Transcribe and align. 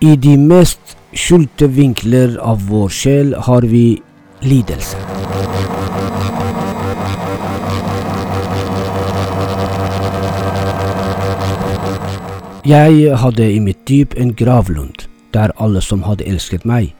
I 0.00 0.14
de 0.16 0.36
mest 0.40 0.94
skjulte 1.12 1.66
vinkler 1.68 2.38
av 2.40 2.62
vår 2.70 2.88
sjel 2.88 3.34
har 3.36 3.64
vi 3.68 4.00
lidelse. 4.40 4.96
Jeg 12.64 13.16
hadde 13.20 13.44
i 13.44 13.58
mitt 13.60 13.82
dyp 13.88 14.16
en 14.16 14.32
gravlund, 14.32 15.04
der 15.36 15.52
alle 15.60 15.82
som 15.84 16.06
hadde 16.08 16.24
elsket 16.24 16.64
meg, 16.64 16.94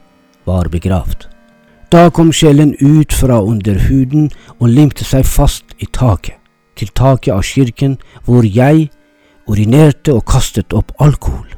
var 0.45 0.69
begravd. 0.69 1.25
Da 1.89 2.09
kom 2.13 2.29
sjelen 2.29 2.75
ut 2.81 3.13
fra 3.13 3.39
under 3.41 3.79
huden 3.87 4.29
og 4.59 4.69
limte 4.69 5.07
seg 5.09 5.25
fast 5.25 5.73
i 5.81 5.89
taket, 5.89 6.37
til 6.77 6.93
taket 6.93 7.33
av 7.33 7.41
kirken 7.49 7.97
hvor 8.29 8.45
jeg 8.45 8.91
urinerte 9.49 10.13
og 10.13 10.27
kastet 10.29 10.73
opp 10.77 10.93
alkohol, 11.01 11.49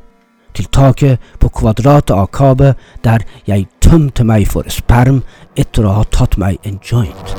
til 0.54 0.70
taket 0.74 1.22
på 1.40 1.50
kvadratet 1.50 2.16
av 2.16 2.30
Kabe 2.34 2.74
der 3.06 3.26
jeg 3.50 3.68
tømte 3.84 4.26
meg 4.28 4.48
for 4.50 4.68
sperm 4.72 5.22
etter 5.60 5.86
å 5.86 5.98
ha 6.00 6.04
tatt 6.14 6.38
meg 6.42 6.58
en 6.68 6.80
joint. 6.82 7.34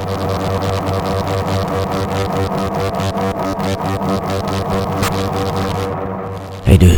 Hei 6.64 6.78
du, 6.80 6.90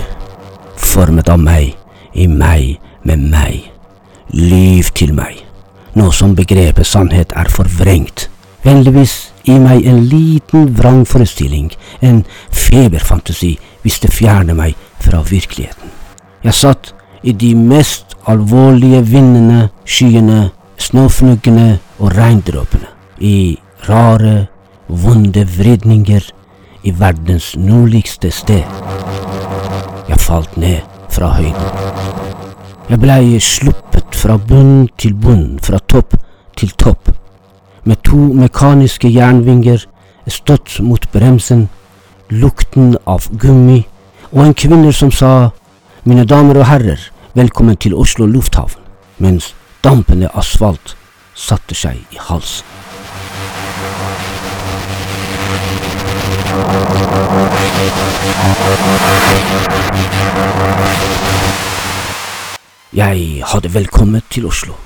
formet 0.81 1.29
av 1.29 1.41
meg, 1.43 1.75
i 2.13 2.27
meg, 2.31 2.79
med 3.05 3.27
meg, 3.33 3.67
lyv 4.33 4.93
til 4.97 5.13
meg, 5.17 5.43
nå 5.97 6.11
som 6.13 6.37
begrepet 6.39 6.89
sannhet 6.89 7.35
er 7.37 7.51
forvrengt. 7.53 8.29
Vennligvis 8.67 9.19
gi 9.47 9.59
meg 9.63 9.85
en 9.87 10.01
liten 10.11 10.73
vrangforestilling, 10.79 11.71
en 12.01 12.25
feberfantasi, 12.51 13.55
hvis 13.85 14.01
det 14.03 14.15
fjerner 14.17 14.59
meg 14.59 14.75
fra 15.05 15.23
virkeligheten. 15.23 15.96
Jeg 16.45 16.55
satt 16.55 16.95
i 17.23 17.33
de 17.33 17.55
mest 17.55 18.17
alvorlige 18.27 19.03
vindene, 19.07 19.69
skyene, 19.85 20.51
snøfnuggene 20.79 21.79
og 21.99 22.17
regndråpene, 22.17 22.91
i 23.21 23.59
rare, 23.89 24.47
vonde 24.89 25.47
vridninger 25.57 26.29
i 26.85 26.95
verdens 26.99 27.57
nordligste 27.57 28.31
sted. 28.31 28.63
Jeg 30.09 30.21
falt 30.21 30.57
ned 30.57 30.79
fra 31.11 31.33
høyden. 31.39 31.71
Jeg 32.89 33.01
blei 33.03 33.41
sluppet 33.43 34.15
fra 34.15 34.37
bunn 34.39 34.89
til 34.99 35.15
bunn, 35.15 35.59
fra 35.63 35.81
topp 35.89 36.15
til 36.57 36.71
topp, 36.79 37.11
med 37.85 37.97
to 38.07 38.17
mekaniske 38.17 39.11
jernvinger 39.15 39.87
støtt 40.29 40.81
mot 40.83 41.03
bremsen, 41.13 41.69
lukten 42.31 42.97
av 43.07 43.27
gummi, 43.39 43.87
og 44.33 44.47
en 44.47 44.55
kvinne 44.55 44.93
som 44.93 45.11
sa 45.11 45.51
mine 46.07 46.23
damer 46.25 46.61
og 46.61 46.69
herrer, 46.69 47.01
velkommen 47.35 47.77
til 47.83 47.95
Oslo 47.99 48.29
lufthavn, 48.31 48.79
mens 49.19 49.49
dampende 49.83 50.29
asfalt 50.39 50.95
satte 51.35 51.75
seg 51.75 51.99
i 52.15 52.21
halsen. 52.29 52.63
Jeg 62.95 63.43
hadde 63.51 63.75
velkommen 63.75 64.23
til 64.31 64.47
Oslo. 64.47 64.79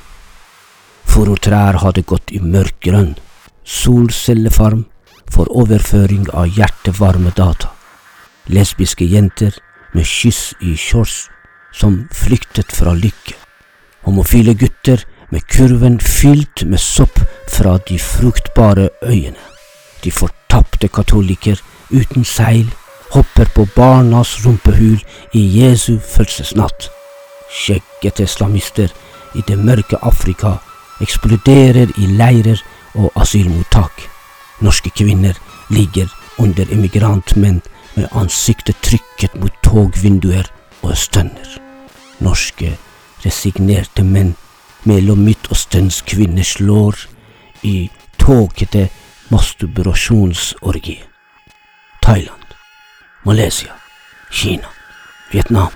Forotrær 1.05 1.83
hadde 1.85 2.03
gått 2.03 2.33
i 2.33 2.41
mørkgrønn, 2.41 3.19
solcellefarm 3.63 4.87
for 5.29 5.53
overføring 5.53 6.31
av 6.33 6.49
hjertevarme 6.49 7.37
data. 7.37 7.75
Lesbiske 8.49 9.05
jenter 9.05 9.61
med 9.95 10.07
kyss 10.07 10.55
i 10.61 10.77
shorts 10.77 11.29
som 11.73 12.09
flyktet 12.13 12.73
fra 12.73 12.95
lykke. 12.95 13.35
Homofile 14.03 14.55
gutter 14.55 15.05
med 15.31 15.47
kurven 15.49 16.01
fylt 16.01 16.65
med 16.67 16.79
sopp 16.81 17.21
fra 17.49 17.79
de 17.89 17.99
fruktbare 17.99 18.89
øyene. 19.03 19.39
De 20.05 20.11
fortapte 20.11 20.89
katolikker 20.89 21.61
uten 21.91 22.25
seil 22.25 22.71
hopper 23.11 23.49
på 23.55 23.67
barnas 23.77 24.47
rumpehul 24.47 25.03
i 25.35 25.43
Jesu 25.61 25.99
fødselsnatt. 25.99 26.89
Skjeggete 27.51 28.23
islamister 28.23 28.89
i 29.35 29.43
det 29.49 29.59
mørke 29.59 29.99
Afrika 30.03 30.57
eksploderer 31.03 31.91
i 31.99 32.07
leirer 32.07 32.63
og 32.95 33.13
asylmottak. 33.17 34.07
Norske 34.61 34.91
kvinner 34.91 35.39
ligger 35.71 36.11
under 36.39 36.67
emigrantmenn 36.73 37.61
med 37.95 38.09
ansiktet 38.13 38.79
trykket 38.83 39.35
mot 39.41 39.55
togvinduer 39.65 40.47
og 40.83 40.97
stønner. 40.97 41.57
Norske 42.21 42.77
resignerte 43.25 44.05
menn 44.05 44.35
mellom 44.89 45.25
Midtøstens 45.25 46.01
kvinner 46.07 46.47
slår 46.47 46.97
i 47.63 47.91
tåkete 48.19 48.89
masturbrasjonsorgi. 49.31 50.99
Thailand, 52.03 52.57
Malaysia, 53.25 53.73
Kina, 54.31 54.69
Vietnam. 55.33 55.73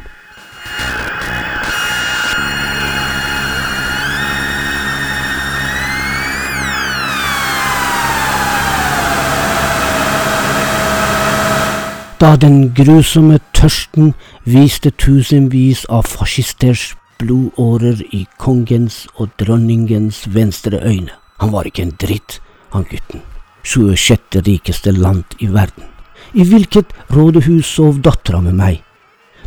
Da 12.24 12.38
den 12.40 12.70
grusomme 12.72 13.36
tørsten 13.52 14.14
viste 14.48 14.88
tusenvis 14.96 15.82
av 15.92 16.06
fascisters 16.08 16.94
blodårer 17.20 18.00
i 18.16 18.22
kongens 18.40 19.02
og 19.20 19.34
dronningens 19.42 20.22
venstre 20.32 20.80
øyne. 20.80 21.12
Han 21.42 21.52
var 21.52 21.68
ikke 21.68 21.84
en 21.84 21.92
dritt, 22.00 22.38
han 22.72 22.88
gutten. 22.88 23.20
26. 23.68 24.40
rikeste 24.46 24.96
land 24.96 25.36
i 25.36 25.50
verden. 25.52 25.84
I 26.32 26.48
hvilket 26.48 26.96
rådehus 27.12 27.74
sov 27.76 28.00
dattera 28.00 28.40
med 28.40 28.56
meg? 28.56 28.80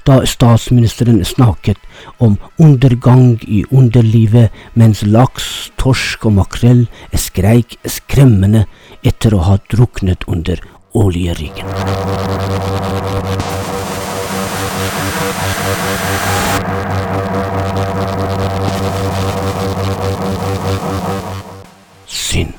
Da 0.06 0.22
statsministeren 0.30 1.26
snakket 1.26 1.82
om 2.22 2.38
undergang 2.62 3.40
i 3.42 3.66
underlivet 3.72 4.54
mens 4.78 5.02
laks, 5.02 5.72
torsk 5.82 6.30
og 6.30 6.38
makrell 6.44 6.86
skreik 7.18 7.80
skremmende 7.90 8.68
etter 9.02 9.34
å 9.34 9.46
ha 9.50 9.62
druknet 9.66 10.30
under 10.30 10.62
oljeriggen. 10.94 11.68
Synd 22.06 22.54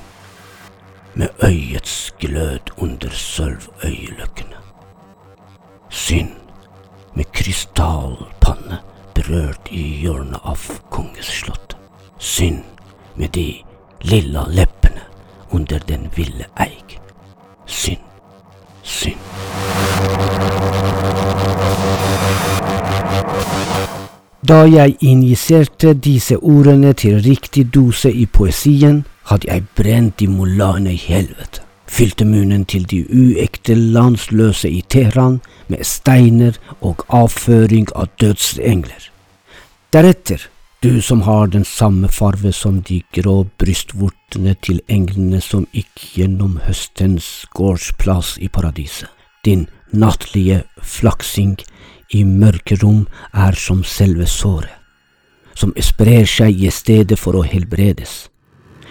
med 1.15 1.29
øyets 1.45 2.15
glød 2.19 2.59
under 2.77 3.11
sølvøyeløkkene. 3.11 4.57
Synd 5.91 6.31
med 7.15 7.25
krystallpanne 7.33 8.79
berørt 9.15 9.69
i 9.71 9.83
hjørnet 10.03 10.41
av 10.45 10.59
kongesslottet. 10.91 11.77
Synd 12.19 12.63
med 13.17 13.29
de 13.29 13.63
lilla 14.01 14.45
leppene 14.49 15.03
under 15.51 15.79
den 15.79 16.11
ville 16.17 16.47
eik. 16.61 17.01
Da 24.49 24.63
jeg 24.65 24.95
injiserte 25.05 25.91
disse 25.93 26.39
ordene 26.41 26.95
til 26.97 27.19
riktig 27.21 27.67
dose 27.75 28.09
i 28.09 28.25
poesien, 28.25 29.03
hadde 29.29 29.51
jeg 29.51 29.67
brent 29.77 30.15
de 30.23 30.29
mullahene 30.33 30.95
i 30.95 31.01
helvete, 31.03 31.61
fylte 31.85 32.25
munnen 32.25 32.65
til 32.65 32.87
de 32.89 33.03
uekte 33.13 33.77
landsløse 33.77 34.71
i 34.73 34.81
Teheran 34.89 35.43
med 35.69 35.85
steiner 35.85 36.57
og 36.81 37.05
avføring 37.13 37.93
av 37.93 38.09
dødsengler. 38.25 39.11
Deretter, 39.93 40.41
du 40.83 41.03
som 41.05 41.27
har 41.29 41.53
den 41.53 41.69
samme 41.69 42.09
farve 42.09 42.53
som 42.57 42.81
de 42.81 43.03
grå 43.13 43.43
brystvortene 43.61 44.57
til 44.65 44.81
englene 44.89 45.43
som 45.45 45.69
gikk 45.77 46.07
gjennom 46.17 46.57
høstens 46.65 47.45
gårdsplass 47.53 48.39
i 48.41 48.49
paradiset, 48.49 49.13
din 49.45 49.69
nattlige 49.93 50.63
flaksing 50.81 51.59
i 52.15 52.25
mørke 52.25 52.79
rom 52.83 53.07
er 53.33 53.57
som 53.59 53.83
selve 53.85 54.27
såret, 54.27 54.75
som 55.55 55.75
sprer 55.83 56.27
seg 56.29 56.61
i 56.63 56.71
stedet 56.73 57.19
for 57.19 57.37
å 57.37 57.45
helbredes 57.45 58.29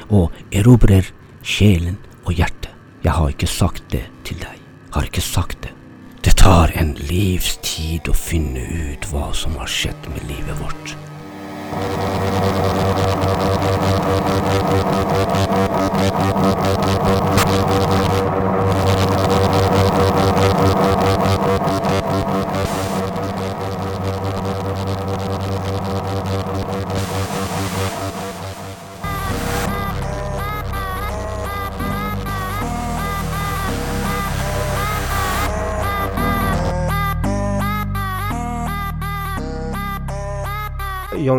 og 0.10 0.32
erobrer 0.52 1.10
sjelen 1.42 1.98
og 2.26 2.36
hjertet. 2.38 2.74
Jeg 3.04 3.14
har 3.14 3.32
ikke 3.32 3.48
sagt 3.48 3.84
det 3.94 4.04
til 4.28 4.40
deg. 4.42 4.62
Har 4.92 5.08
ikke 5.08 5.24
sagt 5.24 5.62
det. 5.64 5.74
Det 6.26 6.34
tar 6.40 6.74
en 6.76 6.94
livstid 7.08 8.10
å 8.10 8.16
finne 8.16 8.64
ut 8.92 9.08
hva 9.12 9.30
som 9.38 9.56
har 9.62 9.70
skjedd 9.72 10.10
med 10.12 10.28
livet 10.28 10.60
vårt. 10.60 10.96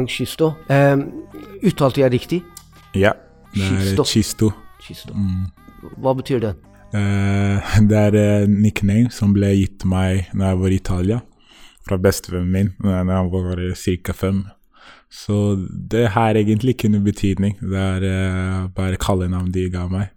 Young 0.08 0.16
Chisto. 0.16 0.54
Um, 0.68 1.04
uttalte 1.62 2.00
jeg 2.00 2.12
riktig? 2.12 2.42
Ja. 2.96 3.12
Det 3.54 3.62
er 3.62 3.68
Chisto. 3.68 4.04
Chisto. 4.04 4.50
Chisto. 4.82 5.14
Mm. 5.14 5.48
Hva 6.00 6.14
betyr 6.16 6.40
det? 6.40 6.54
Eh, 6.96 7.74
det 7.88 7.98
er 7.98 8.16
en 8.16 8.54
nickname 8.62 9.10
som 9.12 9.34
ble 9.36 9.52
gitt 9.58 9.84
meg 9.84 10.30
når 10.32 10.46
jeg 10.48 10.60
var 10.62 10.72
i 10.72 10.78
Italia, 10.78 11.18
fra 11.84 11.98
bestevennen 12.00 12.52
min 12.52 12.70
da 12.80 13.02
jeg 13.02 13.32
var 13.34 13.60
ca. 14.06 14.12
fem. 14.16 14.46
Så 15.10 15.56
det 15.90 16.08
har 16.16 16.36
egentlig 16.36 16.76
ikke 16.76 16.90
noe 16.92 17.04
betydning. 17.04 17.58
Det 17.60 17.78
er 17.78 18.08
eh, 18.08 18.68
bare 18.74 18.96
kallenavn 19.00 19.52
de 19.52 19.68
ga 19.72 19.86
meg. 19.88 20.08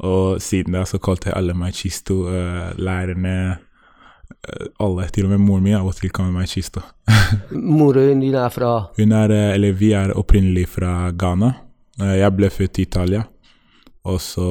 Og 0.00 0.40
siden 0.40 0.72
da 0.76 0.84
så 0.88 0.98
kalte 0.98 1.34
alle 1.36 1.54
meg 1.54 1.74
Chisto. 1.74 2.28
eh, 2.28 2.76
lærerne 2.76 3.34
eh, 3.52 3.56
Alle, 4.80 5.08
til 5.12 5.26
og 5.26 5.30
med 5.34 5.40
moren 5.44 5.62
min, 5.66 5.74
av 5.76 5.86
og 5.90 5.94
til 5.98 6.10
kaller 6.14 6.32
meg 6.32 6.48
Kista. 6.48 6.80
Moren 7.78 8.20
din 8.22 8.34
er 8.34 8.48
fra 8.54 8.70
Hun 8.96 9.12
er, 9.12 9.30
eh, 9.34 9.50
eller 9.56 9.72
vi 9.76 9.92
er 9.96 10.12
opprinnelig 10.16 10.66
fra 10.76 11.10
Ghana. 11.12 11.52
Eh, 12.00 12.14
Jeg 12.22 12.36
ble 12.38 12.50
født 12.50 12.78
i 12.80 12.86
Italia, 12.88 13.24
og 14.08 14.20
så 14.24 14.46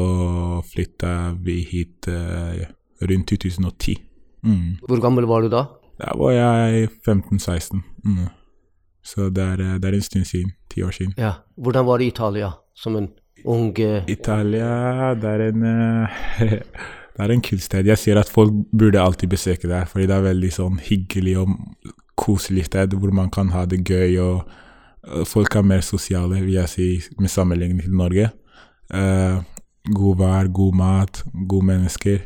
flytta 0.69 1.13
vi 1.41 1.61
hit 1.71 2.07
eh, 2.07 2.67
rundt 3.01 3.27
2010. 3.33 3.95
Mm. 4.45 4.77
Hvor 4.87 5.01
gammel 5.03 5.25
var 5.27 5.41
du 5.41 5.49
da? 5.51 5.65
Da 5.99 6.13
var 6.15 6.31
jeg 6.35 6.89
15-16. 7.07 7.81
Mm. 8.05 8.27
Så 9.03 9.29
det 9.33 9.43
er, 9.43 9.59
eh, 9.65 9.79
det 9.81 9.89
er 9.89 9.97
en 9.97 10.05
stund 10.05 10.25
siden. 10.29 10.53
Ti 10.69 10.83
år 10.85 10.91
siden. 10.95 11.13
Ja. 11.17 11.33
Hvordan 11.57 11.85
var 11.87 11.97
det 11.97 12.05
i 12.05 12.13
Italia 12.13 12.51
som 12.77 12.95
en 12.95 13.09
ung 13.45 13.73
eh, 13.79 14.03
Italia, 14.07 15.13
det 15.15 15.29
er 15.33 15.41
en 15.49 15.63
eh, 15.65 16.61
Det 17.19 17.25
er 17.25 17.33
en 17.35 17.41
kult 17.43 17.63
sted. 17.65 17.87
Jeg 17.89 17.99
sier 17.99 18.15
at 18.15 18.29
folk 18.31 18.53
burde 18.71 19.01
alltid 19.01 19.27
besøke 19.27 19.67
der, 19.67 19.83
fordi 19.91 20.05
det 20.07 20.15
er 20.15 20.23
veldig 20.23 20.51
sånn 20.55 20.77
hyggelig 20.79 21.33
og 21.41 21.49
koselig 22.15 22.69
sted 22.69 22.95
hvor 22.95 23.11
man 23.11 23.27
kan 23.27 23.51
ha 23.51 23.65
det 23.67 23.81
gøy, 23.83 24.15
og 24.23 25.27
folk 25.27 25.55
er 25.59 25.67
mer 25.67 25.83
sosiale, 25.83 26.39
vil 26.39 26.55
jeg 26.55 26.71
si, 26.71 26.87
med 27.19 27.31
sammenligning 27.31 27.83
til 27.83 27.99
Norge. 27.99 28.29
Uh, 28.87 29.43
god 29.91 30.23
vær, 30.23 30.47
god 30.47 30.79
mat, 30.79 31.21
gode 31.43 31.67
mennesker. 31.73 32.23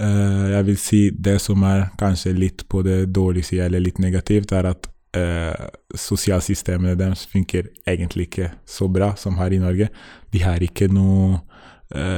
Uh, 0.00 0.48
jeg 0.54 0.66
vil 0.70 0.80
si 0.80 1.04
det 1.12 1.36
som 1.44 1.60
er 1.68 1.90
kanskje 2.00 2.32
litt 2.32 2.64
på 2.72 2.80
det 2.86 3.02
dårlige 3.12 3.52
sida, 3.52 3.68
eller 3.68 3.84
litt 3.84 4.00
negativt, 4.00 4.56
er 4.56 4.72
at 4.72 4.88
uh, 5.20 5.68
sosialsystemene 5.92 6.96
deres 6.96 7.26
funker 7.28 7.68
egentlig 7.84 8.30
ikke 8.30 8.54
så 8.64 8.88
bra 8.88 9.12
som 9.20 9.36
her 9.36 9.52
i 9.52 9.60
Norge. 9.60 9.92
De 10.32 10.40
har 10.48 10.64
ikke 10.64 10.88
noe 10.88 11.42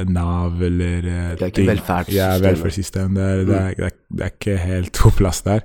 Nav 0.09 0.61
eller 0.63 1.05
eh, 1.05 1.29
Det 1.37 1.45
er 1.45 1.51
ikke 1.53 1.67
velferdssystem. 1.69 2.15
Ja, 2.17 2.29
velferdssystem. 2.43 3.13
Det 3.17 3.23
er, 3.27 3.43
det, 3.45 3.59
er, 3.61 3.75
det, 3.77 3.85
er, 3.91 3.95
det 4.17 4.25
er 4.27 4.33
ikke 4.33 4.57
helt 4.63 4.99
på 5.03 5.11
plass 5.19 5.41
der. 5.45 5.61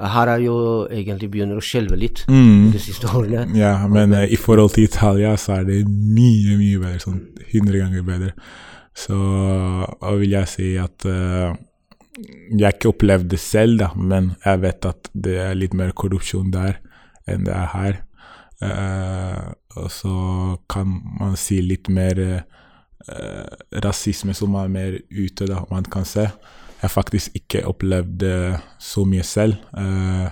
Her 0.00 0.30
er 0.32 0.40
jo 0.40 0.54
egentlig 0.88 1.28
begynner 1.32 1.58
å 1.60 1.64
skjelve 1.64 1.96
litt 2.00 2.22
Mm. 2.30 2.70
de 2.72 2.80
siste 2.80 3.08
årene. 3.10 3.42
Ja, 3.58 3.74
men 3.90 4.14
eh, 4.16 4.30
i 4.32 4.38
forhold 4.40 4.72
til 4.76 4.86
Italia 4.88 5.34
så 5.36 5.58
er 5.58 5.64
det 5.68 5.80
mye, 5.90 6.56
mye 6.60 6.78
bedre. 6.80 7.00
Sånn 7.04 7.20
100 7.50 7.82
ganger 7.82 8.06
bedre. 8.06 8.30
Så 8.96 9.16
hva 9.16 10.14
vil 10.18 10.32
jeg 10.34 10.48
si 10.50 10.70
at 10.82 11.04
uh, 11.06 11.52
Jeg 12.50 12.64
har 12.64 12.74
ikke 12.74 12.90
opplevd 12.90 13.28
det 13.32 13.38
selv, 13.40 13.78
da, 13.80 13.90
men 13.96 14.32
jeg 14.44 14.60
vet 14.64 14.88
at 14.88 15.10
det 15.14 15.36
er 15.40 15.54
litt 15.56 15.76
mer 15.78 15.92
korrupsjon 15.96 16.50
der 16.52 16.80
enn 17.30 17.44
det 17.46 17.54
er 17.54 17.68
her. 17.74 18.00
Uh, 18.60 19.52
og 19.80 19.86
så 19.94 20.14
kan 20.68 20.90
man 21.20 21.36
si 21.38 21.60
litt 21.62 21.88
mer 21.88 22.18
eh, 22.20 22.40
rasisme 23.84 24.34
som 24.36 24.54
er 24.60 24.68
mer 24.68 24.98
ute, 25.10 25.46
da, 25.48 25.62
man 25.70 25.86
kan 25.88 26.04
se. 26.04 26.26
Jeg 26.82 26.92
faktisk 26.92 27.38
ikke 27.38 27.62
opplevd 27.68 28.24
så 28.78 29.04
mye 29.08 29.24
selv. 29.26 29.56
eh, 29.78 30.28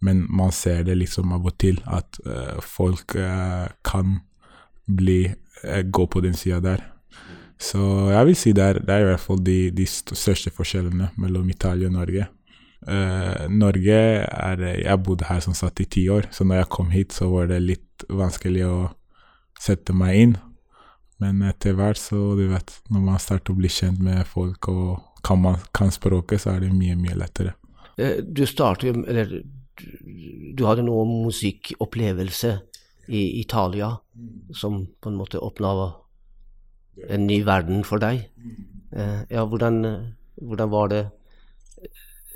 men 0.00 0.26
man 0.30 0.52
ser 0.52 0.84
det 0.86 0.96
liksom 0.98 1.32
av 1.36 1.46
og 1.48 1.56
til, 1.60 1.80
at 1.86 2.20
eh, 2.26 2.58
folk 2.62 3.16
eh, 3.18 3.66
kan 3.86 4.18
bli 4.86 5.24
eh, 5.26 5.82
gå 5.82 6.06
på 6.06 6.22
den 6.24 6.36
sida 6.36 6.60
der. 6.64 6.84
Så 7.58 7.80
jeg 8.12 8.28
vil 8.28 8.36
si 8.36 8.52
det 8.52 8.64
er, 8.64 8.80
det 8.84 8.92
er 8.92 9.04
i 9.04 9.10
hvert 9.10 9.22
fall 9.22 9.40
de, 9.44 9.58
de 9.72 9.86
største 9.88 10.52
forskjellene 10.52 11.10
mellom 11.16 11.48
Italia 11.50 11.88
og 11.88 11.96
Norge. 11.96 12.26
Uh, 12.86 13.48
Norge 13.50 13.96
er 13.96 14.60
Jeg 14.60 15.02
bodde 15.02 15.24
her 15.26 15.40
som 15.40 15.54
sagt 15.56 15.80
i 15.80 15.86
ti 15.88 16.04
år, 16.12 16.28
så 16.30 16.44
når 16.44 16.60
jeg 16.60 16.68
kom 16.70 16.90
hit, 16.92 17.16
så 17.16 17.30
var 17.32 17.48
det 17.50 17.62
litt 17.64 18.04
vanskelig 18.12 18.66
å 18.68 18.76
sette 19.58 19.96
meg 19.96 20.20
inn. 20.20 20.36
Men 21.22 21.42
etter 21.48 21.76
hvert, 21.78 21.98
så 22.00 22.34
du 22.36 22.46
vet, 22.50 22.72
når 22.92 23.04
man 23.06 23.20
starter 23.22 23.54
å 23.54 23.58
bli 23.58 23.70
kjent 23.72 24.02
med 24.04 24.26
folk 24.28 24.68
og 24.68 25.22
kan, 25.24 25.40
man, 25.42 25.62
kan 25.74 25.90
språket, 25.94 26.42
så 26.42 26.54
er 26.54 26.66
det 26.66 26.72
mye, 26.76 26.96
mye 27.00 27.16
lettere. 27.18 27.54
Eh, 27.96 28.20
Du 28.22 28.44
startet 28.46 28.96
Eller 29.08 29.42
du, 29.76 30.64
hadde 30.64 30.84
noe 30.86 31.04
musikkopplevelse 31.26 32.52
i 33.12 33.40
Italia 33.40 33.90
som 34.56 34.86
på 35.00 35.10
en 35.10 35.18
måte 35.18 35.40
åpna 35.40 35.72
en 37.08 37.26
ny 37.26 37.42
verden 37.44 37.84
for 37.84 38.00
deg. 38.02 38.28
Eh, 38.92 39.22
Ja, 39.30 39.44
hvordan, 39.44 39.84
eh, 39.84 40.02
hvordan 40.42 40.70
var 40.70 40.88
det? 40.88 41.04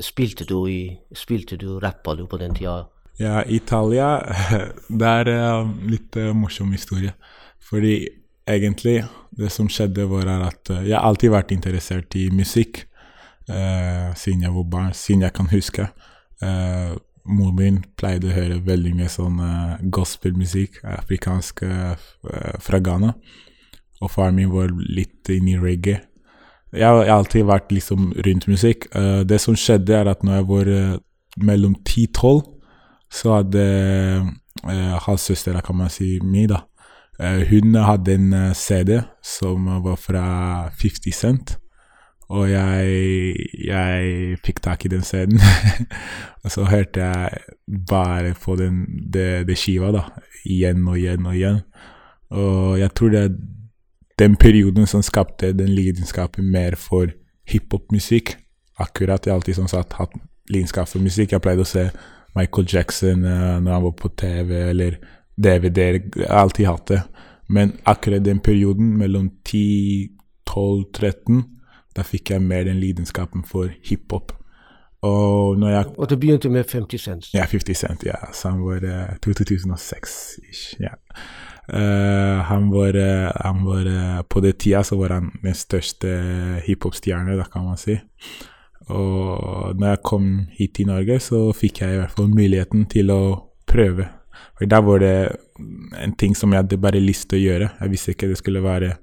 Spilte 0.01 0.45
du 0.49 0.67
i 0.69 0.99
Spilte 1.13 1.57
du, 1.57 1.79
rappa 1.81 2.15
du 2.17 2.27
på 2.27 2.39
den 2.41 2.55
tida? 2.55 2.89
Ja, 3.21 3.43
Italia 3.45 4.21
Det 4.89 5.07
er 5.07 5.29
eh, 5.29 5.73
litt 5.91 6.17
eh, 6.17 6.33
morsom 6.33 6.73
historie. 6.73 7.13
Fordi 7.61 8.09
egentlig, 8.57 9.05
det 9.37 9.51
som 9.53 9.69
skjedde, 9.71 10.07
var 10.11 10.29
at 10.49 10.71
eh, 10.71 10.87
jeg 10.89 10.97
har 10.99 11.07
alltid 11.09 11.31
vært 11.35 11.53
interessert 11.55 12.17
i 12.19 12.29
musikk 12.35 12.85
eh, 13.49 14.11
siden 14.19 14.43
jeg 14.47 14.55
var 14.55 14.67
barn, 14.73 14.93
siden 14.97 15.23
jeg 15.27 15.35
kan 15.37 15.51
huske. 15.53 15.89
Eh, 16.43 16.97
Moren 17.31 17.57
min 17.59 17.77
pleide 18.01 18.31
å 18.31 18.33
høre 18.35 18.57
veldig 18.65 18.95
mye 18.97 19.11
sånn 19.13 19.37
eh, 19.45 19.75
gospelmusikk, 19.93 20.81
afrikansk 20.97 21.63
eh, 21.67 22.07
fra 22.65 22.81
Ghana. 22.81 23.13
Og 24.01 24.09
faren 24.11 24.39
min 24.39 24.51
var 24.53 24.73
litt 24.73 25.29
inne 25.31 25.53
i 25.55 25.61
reggae. 25.61 26.01
Jeg, 26.73 26.87
har- 26.87 27.11
alltid 27.13 27.45
vært 27.51 27.73
liksom 27.75 28.13
rundt 28.27 28.47
musikk. 28.49 28.89
Eh, 28.97 29.21
det 29.29 29.41
som 29.43 29.57
skjedde, 29.59 29.93
er 30.01 30.09
at 30.11 30.25
når 30.25 30.41
jeg 30.41 30.49
var 30.49 30.73
mellom 31.51 31.77
10-12, 31.85 32.41
så 33.11 33.37
hadde 33.41 33.63
eh, 34.65 34.97
halvsøstera, 35.05 35.61
kan 35.67 35.77
man 35.77 35.91
si, 35.93 36.17
mi, 36.25 36.47
da 36.51 36.63
Hun 37.21 37.75
hadde 37.77 38.15
en 38.17 38.33
eh, 38.33 38.53
CD 38.57 39.01
som 39.23 39.67
var 39.85 39.99
fra 40.01 40.25
50 40.81 41.13
Cent. 41.13 41.57
Og 42.31 42.47
jeg, 42.47 43.35
jeg 43.67 44.37
fikk 44.47 44.61
tak 44.63 44.85
i 44.87 44.91
den 44.93 45.03
CD-en. 45.03 45.41
og 46.45 46.53
så 46.55 46.65
hørte 46.71 47.03
jeg 47.03 47.41
bare 47.91 48.37
på 48.39 48.55
den, 48.57 48.85
det, 49.11 49.49
det 49.49 49.57
skiva, 49.59 49.91
da. 49.95 50.05
Igjen 50.47 50.87
og 50.87 50.99
igjen 51.01 51.27
og 51.27 51.35
igjen. 51.35 51.59
Og 52.31 52.79
jeg 52.79 52.95
tror 52.95 53.11
det 53.11 53.25
er 53.25 53.35
den 54.23 54.37
perioden 54.39 54.87
som 54.87 55.03
skapte 55.03 55.51
den 55.57 55.73
lidenskapen 55.75 56.47
mer 56.55 56.79
for 56.79 57.11
hiphop-musikk. 57.51 58.37
Akkurat. 58.79 59.27
Jeg 59.27 59.35
har 59.35 59.41
alltid 59.41 59.59
sånn 59.59 59.73
sagt 59.73 59.99
hatt 59.99 60.15
lidenskap 60.51 60.89
for 60.89 61.03
musikk. 61.03 61.35
Jeg 61.35 61.43
pleide 61.43 61.67
å 61.67 61.69
se 61.69 61.89
Michael 62.39 62.69
Jackson 62.71 63.25
uh, 63.27 63.59
når 63.59 63.75
han 63.75 63.87
var 63.89 63.97
på 63.99 64.13
TV, 64.21 64.55
eller 64.71 65.01
DVD-er. 65.43 66.01
Jeg 66.17 66.29
har 66.29 66.45
alltid 66.45 66.69
hatt 66.69 66.91
det. 66.93 67.01
Men 67.51 67.73
akkurat 67.89 68.25
den 68.25 68.41
perioden 68.45 68.93
mellom 68.99 69.31
10, 69.45 70.11
12, 70.47 70.85
13, 70.95 71.41
da 71.97 72.05
fikk 72.07 72.31
jeg 72.35 72.45
mer 72.47 72.69
den 72.69 72.79
lidenskapen 72.83 73.43
for 73.47 73.73
hiphop. 73.87 74.37
Og 75.03 75.57
når 75.59 75.71
jeg 75.71 75.85
Og 75.97 76.11
det 76.11 76.21
begynte 76.21 76.49
med 76.49 76.65
50 76.65 77.01
cents. 77.01 77.35
ja, 77.35 77.45
50 77.45 77.75
Cent, 77.77 78.05
ja. 78.05 78.33
Så 78.33 78.51
han 78.51 78.61
var 78.61 78.85
uh, 78.85 79.17
2006-ish. 79.27 80.77
Ja. 80.81 80.95
Uh, 81.73 82.43
han 82.45 82.71
var, 82.71 82.97
uh, 82.97 83.31
han 83.41 83.65
var 83.65 83.87
eh, 83.87 84.23
På 84.29 84.41
det 84.41 84.59
tida 84.59 84.83
så 84.83 84.97
var 84.97 85.09
han 85.09 85.31
den 85.43 85.55
største 85.55 86.09
hiphop-stjerne, 86.67 87.37
da 87.39 87.45
kan 87.53 87.65
man 87.65 87.77
si. 87.77 87.99
Og 88.89 89.77
når 89.79 89.89
jeg 89.89 90.03
kom 90.05 90.47
hit 90.53 90.75
til 90.75 90.87
Norge, 90.87 91.21
så 91.21 91.53
fikk 91.53 91.81
jeg 91.81 91.95
i 91.95 92.01
hvert 92.01 92.17
fall 92.17 92.29
muligheten 92.29 92.87
til 92.91 93.11
å 93.11 93.23
prøve. 93.67 94.09
For 94.59 94.69
der 94.71 94.83
var 94.85 95.03
det 95.03 95.15
en 96.01 96.15
ting 96.19 96.35
som 96.37 96.53
jeg 96.53 96.65
hadde 96.65 96.81
bare 96.81 97.03
lyst 97.03 97.29
til 97.31 97.41
å 97.41 97.45
gjøre. 97.45 97.71
Jeg 97.81 97.93
visste 97.93 98.15
ikke 98.15 98.31
det 98.31 98.39
skulle 98.41 98.65
være 98.65 98.95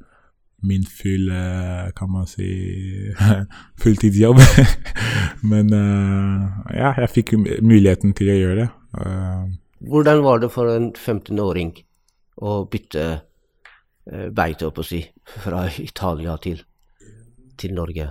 min 0.65 0.87
full 0.89 1.29
eh, 1.29 1.89
Kan 1.97 2.09
man 2.15 2.25
si 2.29 2.47
fulltidsjobb. 3.83 4.41
Men 5.51 5.73
uh, 5.73 6.63
ja, 6.73 6.93
jeg 7.03 7.13
fikk 7.13 7.35
muligheten 7.37 8.15
til 8.17 8.33
å 8.33 8.37
gjøre 8.39 8.59
det. 8.63 8.69
Uh, 8.97 9.45
Hvordan 9.87 10.23
var 10.25 10.41
det 10.41 10.49
for 10.53 10.73
en 10.73 10.89
15-åring 10.97 11.75
å 12.41 12.59
bytte 12.69 13.05
uh, 13.13 14.29
beite, 14.33 14.71
å 14.71 14.85
si, 14.85 15.03
fra 15.43 15.67
Italia 15.83 16.39
til, 16.41 16.63
til 17.61 17.77
Norge? 17.77 18.09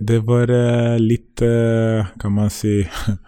Det 0.00 0.18
var 0.28 0.50
eh, 0.52 0.98
litt, 1.00 1.42
eh, 1.42 2.06
kan 2.20 2.32
man 2.32 2.50
si, 2.52 2.82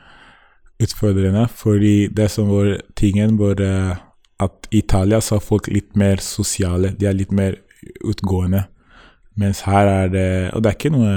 utfordrende, 0.83 1.49
fordi 1.51 2.09
det 2.09 2.31
som 2.31 2.51
var 2.51 2.77
tingen, 2.97 3.39
var 3.39 3.61
eh, 3.61 3.97
at 4.41 4.69
i 4.71 4.79
Italia 4.79 5.21
så 5.21 5.39
er 5.39 5.45
folk 5.45 5.69
litt 5.73 5.97
mer 5.99 6.23
sosiale, 6.23 6.93
de 6.95 7.09
er 7.09 7.17
litt 7.17 7.33
mer 7.35 7.59
utgående. 8.07 8.65
Mens 9.39 9.61
her 9.69 9.87
er 9.87 10.09
det 10.11 10.31
Og 10.51 10.63
det 10.63 10.71
er 10.71 10.75
ikke 10.75 10.91
noe 10.91 11.11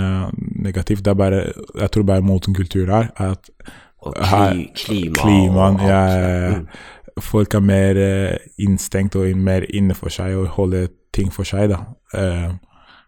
negativt, 0.62 1.02
det 1.02 1.10
er 1.10 1.18
bare 1.18 1.40
Jeg 1.82 1.92
tror 1.92 2.04
bare 2.06 2.22
måten 2.22 2.54
kultur 2.54 2.86
er, 2.86 3.08
er 3.18 3.32
at 3.32 3.50
Og 3.98 4.14
kli, 4.14 4.68
klima 4.78 5.16
klimaen 5.24 5.80
og 5.80 5.90
ja. 5.90 6.02
Mm. 6.60 6.68
folk 7.22 7.54
er 7.58 7.64
mer 7.66 7.98
eh, 7.98 8.38
innstengt 8.62 9.18
og 9.18 9.38
mer 9.38 9.66
inne 9.74 9.98
for 9.98 10.14
seg 10.14 10.38
og 10.38 10.54
holder 10.58 10.88
ting 11.14 11.34
for 11.34 11.46
seg, 11.46 11.74
da. 11.74 11.82
Eh, 12.18 12.54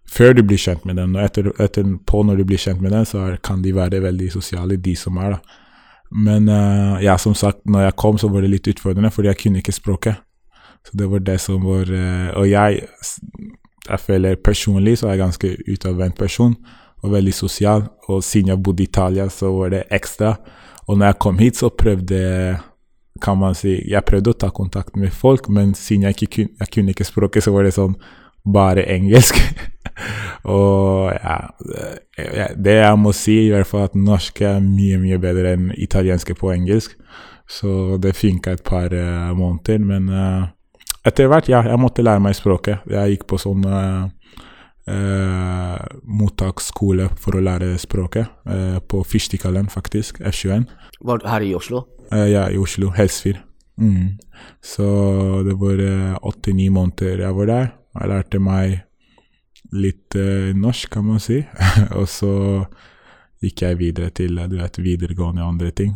før 0.05 0.35
du 0.37 0.43
blir 0.43 0.59
kjent 0.61 0.85
med 0.85 0.99
dem, 0.99 1.15
og 1.15 1.23
etter, 1.23 1.49
etterpå 1.63 2.21
når 2.27 2.41
du 2.41 2.45
blir 2.45 2.61
kjent 2.61 2.81
med 2.83 2.91
dem, 2.93 3.05
så 3.09 3.23
er, 3.25 3.39
kan 3.41 3.63
de 3.63 3.73
være 3.73 4.03
veldig 4.03 4.29
sosiale, 4.35 4.77
de 4.77 4.93
som 4.99 5.17
er, 5.17 5.37
da. 5.37 5.62
Men 6.13 6.49
uh, 6.49 7.01
ja, 7.03 7.17
som 7.17 7.35
sagt, 7.35 7.63
når 7.65 7.87
jeg 7.87 7.97
kom, 7.97 8.17
så 8.21 8.29
var 8.29 8.45
det 8.45 8.51
litt 8.53 8.69
utfordrende, 8.69 9.11
fordi 9.11 9.31
jeg 9.31 9.39
kunne 9.41 9.63
ikke 9.63 9.75
språket. 9.75 10.21
Så 10.83 10.97
det 10.99 11.07
var 11.09 11.23
det 11.23 11.37
som 11.39 11.63
var 11.63 11.87
uh, 11.87 12.29
Og 12.41 12.49
jeg, 12.49 12.83
jeg 13.87 13.99
føler 14.03 14.35
personlig 14.35 14.97
så 14.99 15.07
er 15.07 15.15
jeg 15.15 15.23
ganske 15.23 15.53
utadvendt 15.71 16.19
person, 16.19 16.55
og 17.03 17.15
veldig 17.15 17.33
sosial. 17.33 17.87
Og 18.07 18.23
siden 18.23 18.53
jeg 18.53 18.63
bodde 18.63 18.83
i 18.83 18.89
Italia, 18.91 19.29
så 19.29 19.51
var 19.55 19.73
det 19.73 19.87
ekstra. 19.91 20.35
Og 20.87 20.97
når 20.97 21.05
jeg 21.05 21.19
kom 21.19 21.39
hit, 21.39 21.57
så 21.57 21.69
prøvde 21.69 22.21
kan 23.23 23.37
man 23.39 23.55
si, 23.55 23.77
jeg 23.87 24.03
prøvde 24.07 24.33
å 24.33 24.37
ta 24.37 24.49
kontakt 24.51 24.97
med 24.99 25.13
folk, 25.15 25.47
men 25.53 25.71
siden 25.77 26.07
jeg 26.07 26.17
ikke 26.17 26.31
kunne, 26.35 26.55
jeg 26.59 26.71
kunne 26.73 26.93
ikke 26.95 27.07
språket, 27.07 27.45
så 27.45 27.53
var 27.53 27.67
det 27.67 27.75
sånn 27.75 27.95
bare 28.43 28.83
engelsk. 28.91 29.37
og 30.55 30.92
ja, 31.23 32.47
det 32.55 32.75
jeg 32.79 32.99
må 32.99 33.13
si, 33.15 33.37
i 33.45 33.51
hvert 33.53 33.69
fall 33.69 33.87
at 33.87 33.95
norsk 33.95 34.41
er 34.43 34.59
mye, 34.63 34.99
mye 35.01 35.19
bedre 35.23 35.53
enn 35.55 35.69
italiensk 35.79 36.33
på 36.39 36.51
engelsk. 36.53 36.97
Så 37.49 37.97
det 38.01 38.15
funka 38.17 38.55
et 38.55 38.63
par 38.65 38.93
uh, 38.95 39.31
måneder, 39.37 39.79
men 39.83 40.09
uh, 40.09 40.47
etter 41.05 41.27
hvert, 41.31 41.49
ja, 41.51 41.61
jeg 41.67 41.79
måtte 41.79 42.03
lære 42.05 42.23
meg 42.23 42.35
språket. 42.37 42.83
Jeg 42.91 43.15
gikk 43.15 43.25
på 43.29 43.39
sånn 43.41 43.65
uh, 43.67 44.07
mottaksskole 46.03 47.07
for 47.19 47.39
å 47.39 47.43
lære 47.43 47.77
språket, 47.79 48.27
på 48.91 49.03
Fyrstikallen, 49.07 49.69
faktisk, 49.71 50.19
F21. 50.19 50.65
Var 51.07 51.21
du 51.21 51.27
her 51.31 51.45
i 51.45 51.53
Oslo? 51.55 51.85
ja, 52.11 52.49
i 52.51 52.59
Oslo. 52.59 52.91
Helsfyr. 52.93 53.39
Mm. 53.79 54.19
Så 54.61 54.85
det 55.47 55.55
var 55.57 55.79
åtte-ni 56.19 56.67
måneder 56.69 57.23
jeg 57.23 57.37
var 57.39 57.47
der. 57.47 57.71
Jeg 57.95 58.11
lærte 58.11 58.41
meg 58.43 58.83
litt 59.73 60.15
uh, 60.17 60.51
norsk, 60.55 60.89
kan 60.93 61.05
man 61.07 61.21
si. 61.23 61.41
og 61.97 62.07
så 62.09 62.33
gikk 63.43 63.65
jeg 63.65 63.79
videre 63.81 64.13
til 64.15 64.39
du 64.49 64.57
vet, 64.59 64.79
videregående 64.81 65.43
og 65.43 65.55
andre 65.55 65.73
ting. 65.75 65.95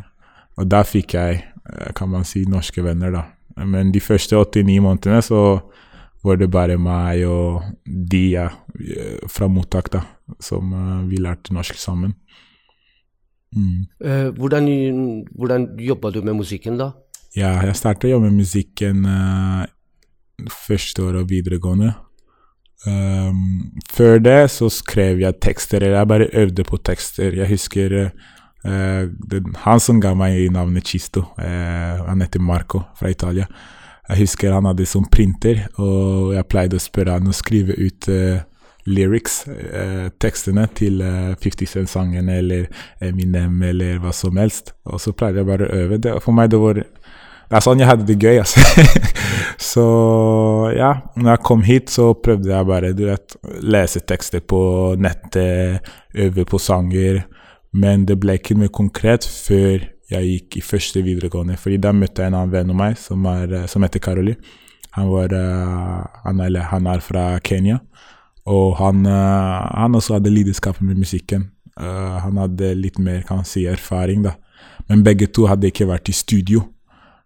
Og 0.57 0.69
da 0.69 0.83
fikk 0.87 1.17
jeg, 1.17 1.41
uh, 1.69 1.89
kan 1.97 2.11
man 2.11 2.27
si, 2.27 2.45
norske 2.49 2.83
venner, 2.85 3.13
da. 3.13 3.25
Men 3.67 3.91
de 3.93 4.01
første 4.03 4.37
89 4.37 4.77
månedene 4.85 5.21
så 5.25 5.41
var 6.25 6.37
det 6.37 6.49
bare 6.51 6.75
meg 6.81 7.23
og 7.29 7.63
de 7.85 8.23
ja, 8.33 8.49
fra 9.31 9.47
mottak, 9.49 9.89
da, 9.93 10.03
som 10.43 10.73
uh, 10.73 11.01
vi 11.09 11.21
lærte 11.21 11.55
norsk 11.55 11.79
sammen. 11.79 12.15
Mm. 13.55 13.85
hvordan, 14.35 14.65
hvordan 15.31 15.63
jobba 15.79 16.09
du 16.11 16.19
med 16.21 16.35
musikken, 16.35 16.75
da? 16.77 16.89
Ja, 17.33 17.53
jeg 17.63 17.77
startet 17.79 18.09
å 18.09 18.11
jobbe 18.11 18.27
med 18.27 18.43
musikken 18.43 19.07
første 20.51 21.05
året 21.07 21.23
av 21.23 21.31
videregående. 21.31 21.93
Um, 22.85 23.71
før 23.89 24.19
det 24.21 24.51
så 24.53 24.69
skrev 24.69 25.23
jeg 25.23 25.39
tekster, 25.41 25.81
eller 25.81 25.97
jeg 25.97 26.09
bare 26.11 26.29
øvde 26.33 26.63
på 26.63 26.77
tekster. 26.77 27.33
Jeg 27.33 27.49
husker 27.49 27.95
uh, 27.97 29.01
det, 29.31 29.41
han 29.63 29.81
som 29.81 30.01
ga 30.01 30.13
meg 30.17 30.51
navnet 30.53 30.85
Chisto. 30.87 31.25
Uh, 31.39 32.05
han 32.05 32.21
heter 32.21 32.43
Marco 32.43 32.83
fra 32.99 33.09
Italia. 33.09 33.47
Jeg 34.09 34.21
husker 34.21 34.53
han 34.53 34.69
hadde 34.69 34.85
sånn 34.87 35.09
printer, 35.11 35.65
og 35.81 36.35
jeg 36.37 36.47
pleide 36.47 36.77
å 36.77 36.83
spørre 36.83 37.17
han 37.17 37.27
å 37.27 37.35
skrive 37.35 37.75
ut 37.75 38.07
uh, 38.13 38.37
lyrics, 38.87 39.41
tekstene 40.15 40.63
til 40.71 41.01
50 41.03 41.67
Cent-sangen 41.67 42.29
eller 42.31 42.69
Eminem 43.03 43.57
eller 43.67 43.97
hva 43.99 44.13
som 44.15 44.37
helst. 44.39 44.71
Og 44.87 45.01
så 45.03 45.11
pleide 45.11 45.41
jeg 45.41 45.49
bare 45.49 45.67
å 45.67 45.81
øve. 45.81 45.97
Det, 45.99 46.13
for 46.23 46.37
meg 46.37 46.53
det 46.53 46.61
var 46.61 46.79
det 47.47 47.55
er 47.55 47.63
sånn 47.63 47.79
jeg 47.79 47.87
hadde 47.87 48.07
det 48.09 48.17
gøy, 48.19 48.41
altså. 48.41 48.59
så 49.71 49.85
ja, 50.75 50.91
når 51.15 51.29
jeg 51.31 51.43
kom 51.47 51.63
hit, 51.63 51.91
så 51.93 52.09
prøvde 52.19 52.51
jeg 52.51 52.67
bare, 52.67 52.91
du 52.95 53.05
vet, 53.07 53.37
lese 53.63 54.01
tekster 54.03 54.43
på 54.43 54.59
nettet, 54.99 55.87
øve 56.17 56.43
på 56.47 56.59
sanger. 56.59 57.21
Men 57.77 58.03
det 58.09 58.17
ble 58.19 58.35
ikke 58.39 58.57
noe 58.59 58.73
konkret 58.73 59.27
før 59.27 59.85
jeg 60.11 60.29
gikk 60.31 60.59
i 60.59 60.63
første 60.63 61.03
videregående. 61.03 61.57
fordi 61.59 61.77
da 61.83 61.91
møtte 61.95 62.23
jeg 62.23 62.31
en 62.31 62.39
annen 62.41 62.51
venn 62.51 62.71
av 62.71 62.79
meg 62.79 62.99
som, 62.99 63.25
er, 63.31 63.67
som 63.71 63.83
heter 63.83 64.03
Karoli. 64.03 64.35
Han, 64.97 65.09
var, 65.11 65.31
uh, 65.31 66.03
han, 66.23 66.39
er, 66.43 66.61
han, 66.71 66.87
er, 66.87 67.03
fra 67.03 67.25
Kenya. 67.39 67.79
Og 68.47 68.75
han, 68.79 69.05
uh, 69.05 69.67
han 69.71 69.95
også 69.95 70.17
hadde 70.17 70.33
lidenskap 70.33 70.81
med 70.81 70.99
musikken. 70.99 71.51
Han 71.77 72.39
hadde 72.41 72.71
litt 72.73 72.95
mer 72.97 73.21
kan 73.21 73.43
si, 73.45 73.67
erfaring, 73.69 74.23
da. 74.25 74.31
Men 74.89 75.03
begge 75.05 75.27
to 75.29 75.43
hadde 75.45 75.69
ikke 75.69 75.85
vært 75.85 76.09
i 76.09 76.15
studio. 76.15 76.63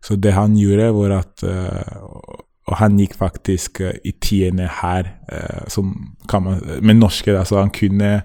Så 0.02 0.18
det 0.18 0.34
han 0.34 0.56
gjorde, 0.58 0.92
var 0.98 1.20
at 1.20 1.44
uh, 1.46 2.40
Og 2.72 2.78
han 2.78 2.98
gikk 3.00 3.18
faktisk 3.18 3.82
uh, 3.82 3.92
i 4.06 4.14
tiende 4.22 4.68
her, 4.82 5.16
uh, 5.32 5.68
som 5.68 5.94
kan 6.30 6.46
man, 6.46 6.62
med 6.82 7.00
norske, 7.02 7.34
da, 7.34 7.44
så 7.46 7.60
han 7.60 7.74
kunne 7.74 8.22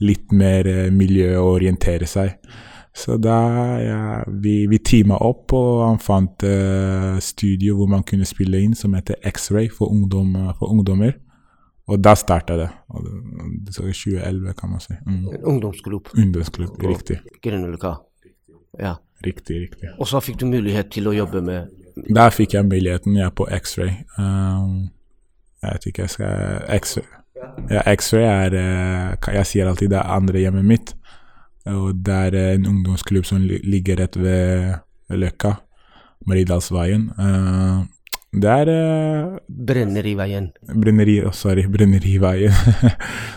litt 0.00 0.32
mer 0.32 0.64
miljø 0.94 1.34
og 1.42 1.58
orientere 1.58 2.06
seg. 2.08 2.38
Så 2.96 3.18
da 3.20 3.36
ja, 3.78 3.98
vi, 4.42 4.64
vi 4.70 4.78
teama 4.82 5.18
opp, 5.22 5.52
og 5.52 5.82
han 5.84 6.00
fant 6.00 6.42
studio 7.22 7.76
hvor 7.76 7.90
man 7.92 8.02
kunne 8.08 8.24
spille 8.26 8.62
inn, 8.64 8.72
som 8.74 8.96
heter 8.96 9.20
X-Ray 9.28 9.68
for, 9.68 9.92
ungdom, 9.92 10.32
for 10.56 10.72
ungdommer. 10.72 11.12
Og 11.90 12.00
da 12.00 12.14
starta 12.16 12.56
det. 12.56 12.70
Det 12.88 13.76
var 13.76 13.92
2011, 13.92 14.56
kan 14.56 14.72
man 14.72 14.80
si. 14.80 14.96
Mm. 15.04 15.28
Ungdomsklubb. 15.52 16.08
Ungdomsklubb, 16.16 16.82
Riktig. 16.82 17.20
Grünerløkka. 17.44 17.98
Ja. 18.80 18.96
Riktig, 19.26 19.60
riktig. 19.66 19.90
Og 19.98 20.08
så 20.08 20.20
fikk 20.24 20.40
du 20.40 20.46
mulighet 20.48 20.88
til 20.94 21.10
å 21.10 21.12
jobbe 21.12 21.42
med 21.44 21.68
Der 22.08 22.30
fikk 22.32 22.54
jeg 22.54 22.64
muligheten, 22.64 23.16
jeg 23.18 23.26
er 23.26 23.34
på 23.36 23.44
X-ray. 23.52 23.90
Um, 24.16 24.88
jeg 25.60 25.74
vet 25.74 25.88
ikke, 25.90 26.06
jeg 26.06 26.14
skal 26.14 26.78
X-ray 26.78 27.08
ja, 27.70 27.82
X-ray 27.88 28.24
er 28.24 28.56
uh, 28.56 29.34
Jeg 29.34 29.48
sier 29.48 29.68
alltid 29.68 29.92
det 29.92 30.00
er 30.00 30.14
andre 30.16 30.42
hjemmet 30.42 30.66
mitt. 30.66 30.94
Og 31.68 31.94
det 32.06 32.14
er 32.14 32.36
en 32.54 32.66
ungdomsklubb 32.66 33.26
som 33.28 33.42
ligger 33.44 34.00
rett 34.00 34.16
ved 34.16 34.80
Løkka. 35.12 35.54
Maridalsveien. 36.28 37.10
Uh, 37.16 37.84
det 38.30 38.46
er 38.46 38.68
uh, 38.70 39.38
Brenneriveien. 39.50 40.52
Brenneri, 40.70 41.16
oh, 41.26 41.32
sorry, 41.34 41.64
Brenneriveien. 41.66 42.54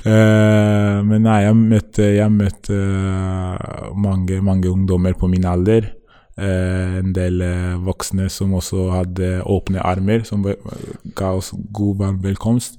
uh, 0.05 1.01
men 1.09 1.25
nei, 1.25 1.39
jeg 1.47 1.57
møtte, 1.57 2.11
jeg 2.13 2.29
møtte 2.33 2.77
uh, 2.77 3.89
mange, 3.97 4.37
mange 4.45 4.69
ungdommer 4.69 5.17
på 5.17 5.31
min 5.31 5.49
alder. 5.49 5.89
Uh, 6.37 6.99
en 7.01 7.09
del 7.13 7.41
voksne 7.85 8.29
som 8.29 8.53
også 8.57 8.91
hadde 8.93 9.33
åpne 9.49 9.81
armer, 9.81 10.27
som 10.29 10.45
ga 10.45 11.33
oss 11.39 11.51
god 11.73 12.21
velkomst. 12.21 12.77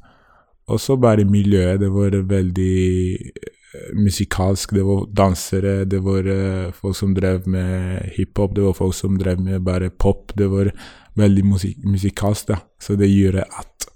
Og 0.71 0.79
så 0.81 0.95
bare 0.97 1.27
miljøet. 1.27 1.83
Det 1.83 1.91
var 1.93 2.15
veldig 2.31 2.79
musikalsk. 3.99 4.71
Det 4.71 4.87
var 4.87 5.09
dansere, 5.11 5.81
det 5.85 5.99
var 5.99 6.31
folk 6.79 6.95
som 6.95 7.11
drev 7.15 7.43
med 7.51 8.13
hiphop, 8.15 8.55
det 8.55 8.63
var 8.69 8.77
folk 8.79 8.95
som 8.95 9.19
drev 9.19 9.43
med 9.43 9.67
bare 9.67 9.91
pop. 9.91 10.31
Det 10.39 10.47
var 10.49 10.71
veldig 11.17 11.45
musik 11.47 11.85
musikalsk, 11.85 12.49
da. 12.49 12.59
Så 12.81 12.97
det 12.99 13.11
gjorde 13.11 13.45
at 13.45 13.89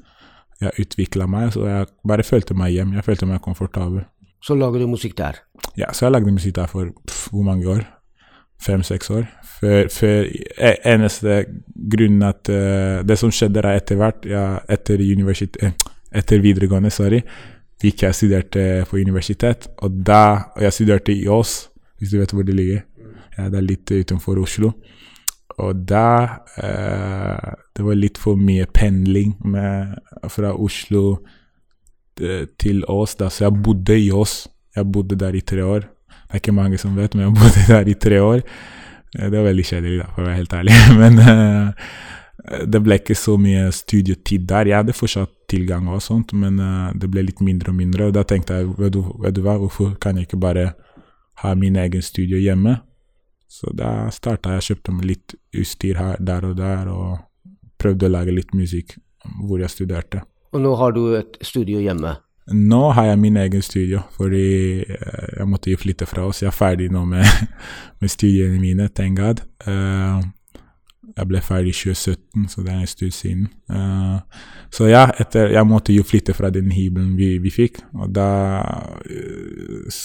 jeg 0.61 0.85
utvikla 0.85 1.27
meg, 1.31 1.53
så 1.55 1.67
jeg 1.67 1.91
bare 2.09 2.27
følte 2.27 2.55
meg 2.59 2.73
hjem. 2.75 2.97
Jeg 2.99 3.07
følte 3.07 3.29
meg 3.31 3.43
komfortabel. 3.43 4.03
Så 4.43 4.55
lager 4.55 4.83
du 4.83 4.91
musikk 4.91 5.17
der? 5.19 5.39
Ja, 5.79 5.93
så 5.93 6.07
jeg 6.07 6.15
lagde 6.15 6.35
musikk 6.35 6.57
der 6.57 6.71
for 6.71 6.91
pff, 7.07 7.29
hvor 7.31 7.47
mange 7.47 7.69
år? 7.69 7.85
Fem-seks 8.63 9.11
år. 9.15 9.27
Før, 9.61 9.89
før 9.91 10.27
e, 10.27 10.73
Eneste 10.87 11.45
grunnen 11.91 12.23
at 12.27 12.51
uh, 12.51 13.07
Det 13.07 13.19
som 13.19 13.31
skjedde 13.35 13.63
da 13.63 13.75
etter 13.79 13.99
hvert, 13.99 14.27
ja, 14.27 14.59
etter, 14.71 15.03
eh, 15.03 15.73
etter 16.13 16.43
videregående, 16.43 16.91
sorry, 16.91 17.21
gikk 17.83 18.03
jeg 18.03 18.15
studerte 18.15 18.65
på 18.91 18.99
universitet, 18.99 19.69
og 19.79 20.03
da 20.07 20.51
Og 20.57 20.63
jeg 20.63 20.73
studerte 20.73 21.15
i 21.15 21.29
Ås, 21.29 21.69
hvis 21.99 22.11
du 22.11 22.19
vet 22.19 22.35
hvor 22.35 22.43
det 22.43 22.55
ligger. 22.55 22.83
Ja, 23.39 23.49
det 23.49 23.59
er 23.59 23.67
litt 23.67 23.91
utenfor 23.91 24.39
Oslo. 24.43 24.73
Og 25.59 25.85
da 25.89 26.45
eh, 26.61 27.55
Det 27.77 27.85
var 27.85 27.97
litt 27.97 28.19
for 28.21 28.37
mye 28.37 28.67
pendling 28.67 29.37
med, 29.45 29.97
fra 30.29 30.53
Oslo 30.55 31.21
eh, 32.21 32.45
til 32.61 32.85
Ås, 32.89 33.17
da, 33.17 33.31
så 33.31 33.47
jeg 33.47 33.63
bodde 33.65 33.97
i 33.99 34.11
Ås. 34.13 34.47
Jeg 34.77 34.91
bodde 34.93 35.19
der 35.19 35.35
i 35.35 35.41
tre 35.41 35.65
år. 35.65 35.89
Det 36.09 36.37
er 36.37 36.43
ikke 36.43 36.53
mange 36.53 36.79
som 36.79 36.97
vet, 36.97 37.15
men 37.15 37.29
jeg 37.29 37.39
bodde 37.39 37.65
der 37.73 37.89
i 37.89 37.97
tre 37.99 38.21
år. 38.23 38.45
Eh, 39.17 39.31
det 39.31 39.39
var 39.39 39.49
veldig 39.49 39.67
kjedelig, 39.71 39.99
da, 40.03 40.09
for 40.13 40.23
å 40.23 40.29
være 40.29 40.39
helt 40.43 40.57
ærlig. 40.59 40.79
Men 41.01 41.19
eh, 41.25 41.91
det 42.69 42.81
ble 42.85 42.99
ikke 43.01 43.17
så 43.19 43.37
mye 43.41 43.69
studietid 43.75 44.47
der. 44.49 44.71
Jeg 44.71 44.81
hadde 44.83 44.97
fortsatt 44.97 45.33
tilgang 45.51 45.89
og 45.93 46.03
sånt, 46.05 46.33
men 46.37 46.61
uh, 46.61 46.91
det 46.97 47.09
ble 47.11 47.25
litt 47.27 47.43
mindre 47.45 47.73
og 47.73 47.77
mindre. 47.77 48.09
Og 48.09 48.15
da 48.17 48.23
tenkte 48.29 48.61
jeg, 48.61 48.69
vet 48.79 48.95
du, 48.95 49.03
vet 49.21 49.35
du 49.37 49.43
hva, 49.45 49.57
hvorfor 49.61 49.95
kan 50.01 50.17
jeg 50.17 50.29
ikke 50.29 50.41
bare 50.41 50.71
ha 51.43 51.55
min 51.59 51.77
egen 51.77 52.05
studio 52.05 52.41
hjemme? 52.41 52.79
Så 53.49 53.73
da 53.73 54.11
starta 54.13 54.59
jeg, 54.59 54.67
kjøpte 54.71 54.95
meg 54.95 55.09
litt 55.09 55.35
utstyr 55.57 55.99
her, 55.99 56.17
der 56.21 56.45
og 56.51 56.57
der, 56.59 56.91
og 56.93 57.55
prøvde 57.81 58.09
å 58.09 58.13
lage 58.13 58.35
litt 58.35 58.53
musikk 58.57 58.99
hvor 59.45 59.61
jeg 59.63 59.73
studerte. 59.73 60.23
Og 60.53 60.63
nå 60.65 60.73
har 60.81 60.95
du 60.97 61.03
et 61.19 61.39
studio 61.45 61.81
hjemme? 61.81 62.17
Nå 62.49 62.81
har 62.97 63.11
jeg 63.11 63.21
min 63.21 63.37
egen 63.37 63.63
studio, 63.65 64.01
fordi 64.17 64.81
eh, 64.81 65.27
jeg 65.37 65.49
måtte 65.49 65.73
jo 65.73 65.81
flytte 65.81 66.07
fra 66.09 66.25
oss. 66.29 66.41
Jeg 66.41 66.49
er 66.49 66.57
ferdig 66.57 66.89
nå 66.93 67.03
med, 67.09 67.25
med 68.01 68.13
studiene 68.13 68.61
mine, 68.61 68.89
thank 68.89 69.21
God. 69.21 69.43
Uh, 69.67 70.25
jeg 71.19 71.27
ble 71.27 71.41
ferdig 71.43 71.73
i 71.73 71.77
2017, 71.77 72.45
så 72.53 72.63
det 72.63 72.71
er 72.73 72.79
en 72.79 72.91
stund 72.91 73.15
siden. 73.15 73.47
Uh, 73.73 74.19
så 74.71 74.87
ja, 74.87 75.03
etter, 75.19 75.51
jeg 75.51 75.67
måtte 75.67 75.95
jo 75.95 76.05
flytte 76.07 76.35
fra 76.37 76.51
den 76.55 76.71
hybelen 76.73 77.17
vi, 77.19 77.33
vi 77.43 77.51
fikk. 77.51 77.81
Og 77.99 78.13
da 78.15 78.29
uh, 79.09 79.99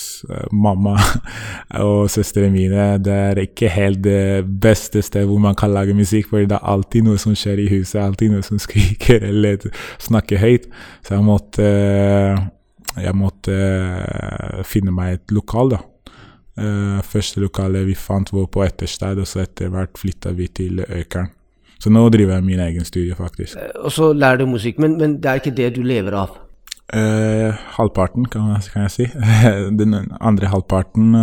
Mamma 0.55 0.95
og 1.83 2.09
søstrene 2.11 2.49
mine 2.53 2.85
Det 3.03 3.13
er 3.13 3.41
ikke 3.43 3.69
helt 3.73 4.01
det 4.05 4.45
beste 4.63 5.03
stedet 5.05 5.27
hvor 5.29 5.41
man 5.43 5.57
kan 5.59 5.73
lage 5.73 5.93
musikk, 5.93 6.31
for 6.31 6.41
det 6.41 6.57
er 6.57 6.73
alltid 6.73 7.05
noe 7.05 7.21
som 7.21 7.37
skjer 7.37 7.61
i 7.61 7.69
huset. 7.75 8.01
Alltid 8.01 8.33
noe 8.33 8.45
som 8.45 8.61
skriker 8.65 9.29
eller 9.29 9.69
snakker 10.01 10.41
høyt. 10.41 10.69
Så 11.05 11.17
jeg 11.17 11.27
måtte, 11.29 11.71
jeg 12.97 13.17
måtte 13.19 13.57
finne 14.65 14.95
meg 14.95 15.19
et 15.19 15.35
lokal, 15.35 15.75
da. 15.77 15.83
Uh, 16.53 16.99
første 17.01 17.41
lokalet 17.41 17.87
vi 17.87 17.95
fant, 17.97 18.29
var 18.29 18.45
på 18.53 18.61
Etterstad, 18.61 19.17
og 19.17 19.25
så 19.25 19.41
etter 19.41 19.71
hvert 19.73 19.97
flytta 19.97 20.35
vi 20.37 20.47
til 20.53 20.83
Økern. 20.85 21.31
Så 21.81 21.89
nå 21.91 22.03
driver 22.13 22.37
jeg 22.37 22.45
min 22.45 22.61
egen 22.61 22.85
studie, 22.85 23.15
faktisk. 23.17 23.57
Uh, 23.57 23.85
og 23.87 23.93
så 23.95 24.11
lærer 24.13 24.43
du 24.43 24.51
musikk, 24.51 24.77
men, 24.79 24.99
men, 25.01 25.17
det 25.21 25.31
er 25.31 25.41
ikke 25.41 25.55
det 25.57 25.71
du 25.77 25.81
lever 25.81 26.13
av? 26.19 26.37
Uh, 26.93 27.57
halvparten, 27.79 28.27
kan 28.29 28.53
kan 28.69 28.85
jeg 28.85 28.93
si. 28.93 29.09
Den 29.81 29.97
andre 30.21 30.51
halvparten 30.51 31.15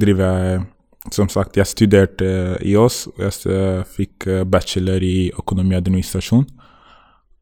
driver 0.00 0.38
jeg 0.44 0.68
Som 1.10 1.30
sagt, 1.32 1.56
jeg 1.56 1.66
studerte 1.66 2.58
i 2.60 2.74
Ås. 2.76 3.08
Jeg 3.18 3.84
fikk 3.88 4.26
bachelor 4.52 5.00
i 5.00 5.30
økonomi 5.32 5.72
og 5.74 5.78
administrasjon. 5.80 6.44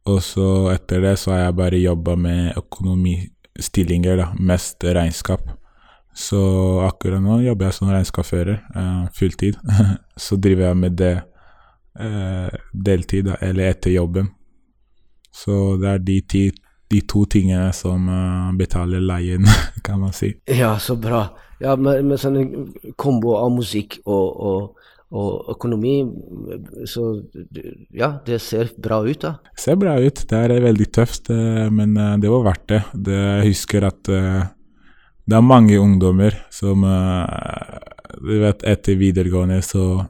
Og 0.07 0.23
så 0.23 0.71
etter 0.71 1.03
det 1.03 1.17
så 1.19 1.35
har 1.35 1.41
jeg 1.43 1.57
bare 1.59 1.81
jobba 1.83 2.15
med 2.15 2.53
økonomistillinger, 2.57 4.17
da. 4.23 4.29
Mest 4.39 4.87
regnskap. 4.87 5.58
Så 6.19 6.41
akkurat 6.83 7.23
nå 7.23 7.37
jobber 7.45 7.69
jeg 7.69 7.77
som 7.77 7.91
regnskapsfører 7.93 8.57
uh, 8.75 9.05
fulltid. 9.15 9.59
så 10.27 10.37
driver 10.37 10.67
jeg 10.67 10.79
med 10.81 10.97
det 10.99 11.13
uh, 11.15 12.57
deltid, 12.75 13.31
eller 13.39 13.71
etter 13.71 13.95
jobben. 13.95 14.33
Så 15.31 15.77
det 15.79 15.93
er 15.93 16.03
de, 16.03 16.17
ti, 16.27 16.43
de 16.91 17.05
to 17.07 17.23
tingene 17.31 17.71
som 17.77 18.11
uh, 18.11 18.51
betaler 18.59 19.05
leien, 19.05 19.47
kan 19.87 20.03
man 20.03 20.17
si. 20.17 20.33
Ja, 20.51 20.75
så 20.83 20.99
bra. 20.99 21.29
Ja, 21.63 21.79
med, 21.79 22.03
med 22.11 22.19
sånn 22.19 22.43
kombo 22.99 23.39
av 23.39 23.55
musikk 23.55 24.01
og, 24.03 24.43
og, 24.51 24.91
og, 25.15 25.55
økonomi, 25.55 25.97
så 26.87 27.13
ja, 27.95 28.17
det 28.27 28.43
ser 28.43 28.75
bra 28.75 29.05
ut, 29.07 29.23
da. 29.23 29.37
Det 29.55 29.69
ser 29.71 29.79
bra 29.79 29.95
ut. 30.03 30.27
Det 30.27 30.45
er 30.45 30.59
veldig 30.67 30.93
tøft, 30.99 31.31
men 31.31 31.95
det 31.95 32.31
var 32.31 32.47
verdt 32.51 32.71
det. 32.75 32.85
det 33.07 33.19
jeg 33.23 33.51
husker 33.53 33.91
at 33.95 34.17
det 35.29 35.37
er 35.37 35.45
mange 35.45 35.77
ungdommer 35.79 36.37
som 36.51 36.85
uh, 36.89 37.25
Du 38.19 38.39
vet, 38.41 38.63
etter 38.65 38.97
videregående 38.99 39.61
så 39.63 40.07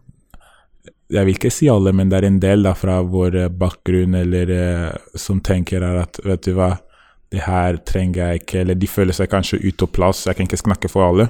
Jeg 1.10 1.24
vil 1.26 1.34
ikke 1.34 1.52
si 1.52 1.70
alle, 1.72 1.92
men 1.96 2.10
det 2.10 2.20
er 2.20 2.28
en 2.28 2.40
del 2.42 2.66
da 2.66 2.74
fra 2.76 3.00
vår 3.02 3.40
bakgrunn 3.58 4.14
eller 4.18 4.52
uh, 4.52 5.16
som 5.18 5.40
tenker 5.40 5.82
at 5.88 6.20
vet 6.24 6.44
du 6.46 6.52
hva, 6.58 6.74
det 7.32 7.42
her 7.46 7.80
trenger 7.88 8.20
jeg 8.22 8.42
ikke, 8.42 8.60
eller 8.62 8.78
de 8.78 8.88
føler 8.88 9.16
seg 9.16 9.30
kanskje 9.32 9.60
ute 9.64 9.84
av 9.84 9.92
plass. 9.92 10.26
Jeg 10.28 10.36
kan 10.36 10.48
ikke 10.48 10.60
snakke 10.60 10.90
for 10.92 11.08
alle, 11.08 11.26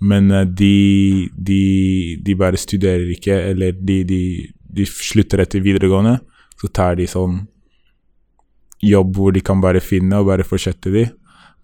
men 0.00 0.28
de, 0.28 1.28
de, 1.32 1.62
de, 2.24 2.36
bare 2.36 2.60
studerer 2.60 3.08
ikke, 3.12 3.36
eller 3.50 3.72
de, 3.76 3.98
de, 4.08 4.20
de 4.78 4.86
slutter 4.88 5.42
etter 5.44 5.64
videregående. 5.64 6.18
Så 6.60 6.68
tar 6.72 6.96
de 7.00 7.08
sånn 7.08 7.42
jobb 8.84 9.16
hvor 9.16 9.32
de 9.32 9.44
kan 9.44 9.60
bare 9.64 9.80
finne, 9.84 10.20
og 10.20 10.28
bare 10.28 10.44
fortsette 10.44 10.92
de. 10.92 11.06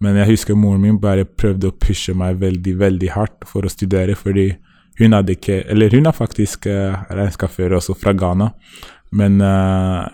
Men 0.03 0.19
jeg 0.19 0.33
husker 0.33 0.57
moren 0.59 0.83
min 0.83 0.99
bare 1.01 1.25
prøvde 1.25 1.69
å 1.69 1.77
pushe 1.79 2.15
meg 2.17 2.41
veldig, 2.41 2.75
veldig 2.79 3.11
hardt 3.15 3.47
for 3.47 3.65
å 3.65 3.71
studere, 3.71 4.17
fordi 4.19 4.51
hun 4.99 5.15
hadde 5.15 5.33
ikke 5.33 5.63
Eller 5.73 5.89
hun 5.95 6.05
er 6.05 6.13
faktisk 6.13 6.67
uh, 6.69 7.05
regnskapsfører 7.09 7.79
også, 7.79 7.95
fra 7.97 8.13
Ghana. 8.13 8.51
Men 9.13 9.41
uh, 9.41 10.05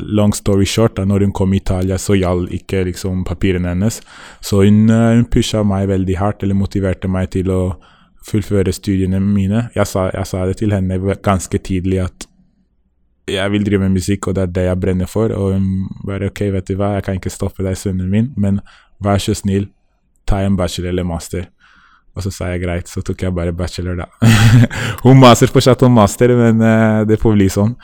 long 0.00 0.34
story 0.34 0.66
short, 0.68 0.96
da 0.96 1.04
når 1.04 1.26
hun 1.26 1.32
kom 1.32 1.54
i 1.54 1.60
Italia, 1.60 1.98
så 2.00 2.16
gjaldt 2.16 2.52
ikke 2.56 2.84
liksom 2.90 3.24
papirene 3.28 3.72
hennes. 3.72 4.00
Så 4.44 4.62
hun, 4.64 4.86
uh, 4.90 5.14
hun 5.14 5.26
pusha 5.32 5.62
meg 5.64 5.88
veldig 5.92 6.18
hardt, 6.20 6.44
eller 6.44 6.58
motiverte 6.58 7.08
meg 7.08 7.30
til 7.36 7.52
å 7.52 7.60
fullføre 8.26 8.72
studiene 8.74 9.20
mine. 9.22 9.68
Jeg 9.76 9.88
sa, 9.88 10.08
jeg 10.12 10.28
sa 10.28 10.46
det 10.48 10.58
til 10.60 10.74
henne 10.74 10.98
ganske 11.24 11.60
tidlig 11.62 12.02
at 12.04 12.26
jeg 13.26 13.50
vil 13.50 13.64
drive 13.66 13.82
med 13.82 13.96
musikk, 13.96 14.28
og 14.28 14.36
det 14.36 14.42
er 14.44 14.50
det 14.54 14.64
jeg 14.68 14.80
brenner 14.80 15.08
for. 15.10 15.32
Og 15.34 15.56
hun 15.56 15.88
bare 16.06 16.30
OK, 16.30 16.44
vet 16.54 16.68
du 16.68 16.76
hva, 16.78 16.92
jeg 16.96 17.06
kan 17.06 17.18
ikke 17.18 17.32
stoppe 17.34 17.64
deg, 17.66 17.78
sønnen 17.78 18.10
min, 18.10 18.28
men 18.38 18.60
Vær 19.02 19.20
så 19.22 19.34
snill, 19.36 19.68
ta 20.28 20.42
en 20.44 20.56
bachelor 20.58 20.92
eller 20.92 21.06
master. 21.06 21.46
Og 22.16 22.24
så 22.24 22.30
sa 22.32 22.46
jeg 22.48 22.62
greit, 22.62 22.88
så 22.88 23.02
tok 23.04 23.26
jeg 23.26 23.34
bare 23.36 23.52
bachelor, 23.52 23.98
da. 23.98 24.06
Hun 25.04 25.18
maser 25.20 25.50
fortsatt 25.52 25.82
om 25.84 25.92
master, 25.98 26.32
men 26.38 26.62
uh, 26.64 27.04
det 27.04 27.18
får 27.20 27.34
bli 27.36 27.48
sånn. 27.52 27.74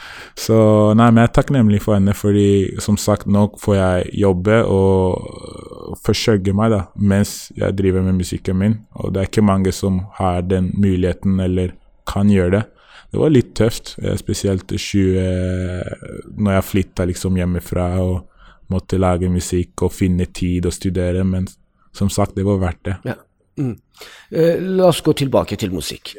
Så 0.40 0.56
nei, 0.96 1.10
men 1.12 1.20
jeg 1.20 1.28
er 1.28 1.34
takknemlig 1.36 1.82
for 1.84 1.98
henne, 1.98 2.14
fordi 2.16 2.46
som 2.80 2.96
sagt, 2.96 3.28
nå 3.28 3.50
får 3.60 3.76
jeg 3.76 4.14
jobbe 4.22 4.62
og 4.64 5.98
forsørge 6.00 6.56
meg 6.56 6.72
da, 6.72 6.86
mens 6.96 7.50
jeg 7.60 7.76
driver 7.76 8.08
med 8.08 8.22
musikken 8.22 8.56
min. 8.62 8.78
Og 8.96 9.12
det 9.12 9.20
er 9.20 9.28
ikke 9.28 9.44
mange 9.44 9.74
som 9.76 10.00
har 10.16 10.40
den 10.48 10.72
muligheten 10.80 11.36
eller 11.44 11.76
kan 12.08 12.32
gjøre 12.32 12.56
det. 12.56 12.64
Det 13.12 13.20
var 13.20 13.36
litt 13.36 13.52
tøft, 13.52 13.98
eh, 14.00 14.16
spesielt 14.16 14.72
20, 14.72 16.32
når 16.40 16.56
jeg 16.56 16.68
flytta 16.70 17.04
liksom 17.10 17.36
hjemmefra. 17.36 17.90
og 18.00 18.31
måtte 18.70 19.00
lage 19.00 19.30
musikk 19.32 19.82
og 19.86 19.92
finne 19.92 20.28
tid 20.32 20.66
og 20.66 20.74
studere, 20.76 21.24
men 21.24 21.48
som 21.92 22.10
sagt, 22.10 22.36
det 22.36 22.46
var 22.46 22.60
verdt 22.62 22.84
det. 22.88 22.96
Ja. 23.10 23.18
Mm. 23.58 23.74
Eh, 24.30 24.60
la 24.60 24.86
oss 24.88 25.02
gå 25.04 25.12
tilbake 25.12 25.58
til 25.60 25.74
musikk. 25.74 26.14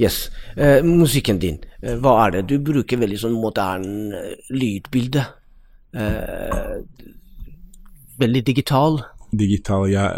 Yes. 0.00 0.30
Eh, 0.56 0.80
musikken 0.84 1.38
din, 1.38 1.58
eh, 1.82 1.98
hva 2.00 2.14
er 2.26 2.38
det? 2.38 2.46
Du 2.48 2.58
bruker 2.64 3.00
veldig 3.00 3.18
sånn 3.20 3.36
moderne 3.36 4.16
eh, 4.16 4.48
lydbilde. 4.50 5.26
Eh, 5.92 6.78
veldig 8.18 8.44
digital. 8.46 9.02
Digital, 9.30 9.84
ja. 9.92 10.08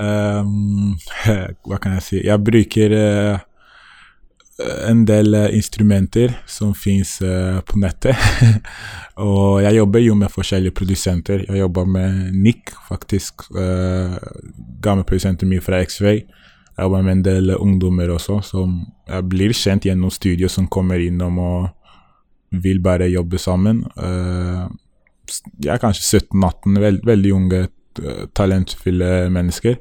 Um, 0.41 0.95
hva 1.67 1.81
kan 1.83 1.99
jeg 1.99 2.07
si? 2.07 2.21
Jeg 2.23 2.45
bruker 2.47 2.95
uh, 2.95 3.41
en 4.89 5.05
del 5.09 5.35
uh, 5.35 5.55
instrumenter 5.55 6.33
som 6.47 6.75
fins 6.75 7.19
uh, 7.23 7.61
på 7.67 7.79
nettet. 7.81 8.17
Og 9.21 9.61
jeg 9.65 9.77
jobber 9.77 10.03
jo 10.05 10.17
med 10.19 10.33
forskjellige 10.33 10.77
produsenter. 10.77 11.45
Jeg 11.49 11.63
jobber 11.63 11.89
med 11.89 12.35
Nick, 12.35 12.73
faktisk. 12.89 13.47
Uh, 13.55 14.17
gamle 14.83 15.05
produsenten 15.05 15.51
min 15.51 15.65
fra 15.65 15.83
X-Ray. 15.85 16.23
Jeg 16.25 16.87
jobber 16.87 17.05
med 17.05 17.19
en 17.19 17.25
del 17.25 17.55
ungdommer 17.57 18.13
også, 18.15 18.39
som 18.47 18.79
blir 19.29 19.53
kjent 19.53 19.85
gjennom 19.85 20.13
studio, 20.15 20.49
som 20.49 20.69
kommer 20.71 21.03
innom 21.03 21.37
og 21.43 21.67
vil 22.63 22.81
bare 22.81 23.11
jobbe 23.11 23.37
sammen. 23.39 23.83
Jeg 25.61 25.75
er 25.75 25.83
kanskje 25.83 26.23
17-18, 26.23 26.79
veld, 26.81 27.03
veldig 27.05 27.35
unge, 27.37 27.61
talentfulle 28.39 29.29
mennesker. 29.35 29.77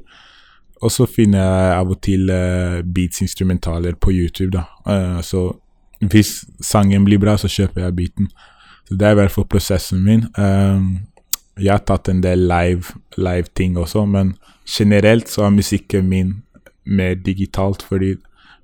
Og 0.80 0.92
så 0.92 1.06
finner 1.06 1.42
jeg 1.42 1.74
av 1.76 1.90
og 1.92 1.98
til 2.04 2.30
uh, 2.32 2.80
beats-instrumentaler 2.84 3.98
på 4.00 4.14
YouTube, 4.14 4.54
da. 4.56 4.64
Uh, 4.86 5.20
så 5.24 5.50
hvis 6.00 6.44
sangen 6.64 7.04
blir 7.04 7.20
bra, 7.20 7.36
så 7.36 7.50
kjøper 7.52 7.84
jeg 7.84 7.96
beaten. 7.96 8.30
Så 8.88 8.96
det 8.96 9.06
er 9.06 9.14
i 9.14 9.20
hvert 9.20 9.34
fall 9.34 9.48
prosessen 9.50 10.00
min. 10.04 10.24
Um, 10.38 11.02
jeg 11.60 11.74
har 11.74 11.84
tatt 11.84 12.08
en 12.08 12.22
del 12.24 12.46
live-ting 12.48 13.76
også, 13.78 14.06
men 14.08 14.34
generelt 14.64 15.28
så 15.28 15.44
er 15.44 15.54
musikken 15.54 16.08
min 16.08 16.34
mer 16.84 17.14
digitalt, 17.14 17.82
fordi 17.82 18.14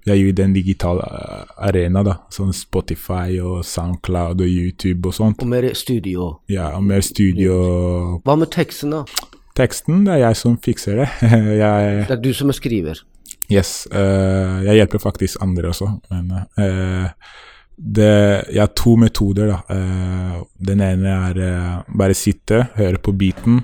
jeg 0.07 0.13
er 0.15 0.21
jo 0.21 0.29
i 0.29 0.33
den 0.39 0.53
digitale 0.55 1.03
eh, 1.03 1.47
arena, 1.69 2.03
da. 2.07 2.13
Sånn 2.31 2.53
Spotify 2.55 3.41
og 3.43 3.65
Soundcloud 3.67 4.41
og 4.41 4.47
YouTube 4.47 5.11
og 5.11 5.17
sånt. 5.19 5.43
Og 5.43 5.51
mer 5.51 5.67
studio. 5.75 6.37
Ja, 6.51 6.71
og 6.79 6.85
mer 6.87 7.03
studio. 7.03 7.57
Hva 8.25 8.37
med 8.39 8.53
teksten, 8.55 8.95
da? 8.95 9.03
Teksten, 9.57 10.05
det 10.05 10.17
er 10.17 10.25
jeg 10.27 10.37
som 10.37 10.57
fikser 10.61 10.99
det. 11.01 11.11
jeg, 11.63 12.01
det 12.09 12.17
er 12.19 12.21
du 12.21 12.33
som 12.37 12.53
er 12.53 12.59
skriver? 12.59 13.01
Yes. 13.53 13.87
Uh, 13.93 14.63
jeg 14.67 14.83
hjelper 14.83 15.01
faktisk 15.01 15.43
andre 15.45 15.71
også, 15.71 15.89
men 16.11 16.33
uh, 16.59 17.07
det, 17.77 18.11
jeg 18.53 18.61
har 18.61 18.73
to 18.77 18.97
metoder. 19.01 19.55
da. 19.55 19.61
Uh, 19.71 20.43
den 20.69 20.83
ene 20.85 21.15
er 21.31 21.41
bare 21.89 22.17
sitte, 22.17 22.67
høre 22.77 23.01
på 23.01 23.15
beaten, 23.17 23.63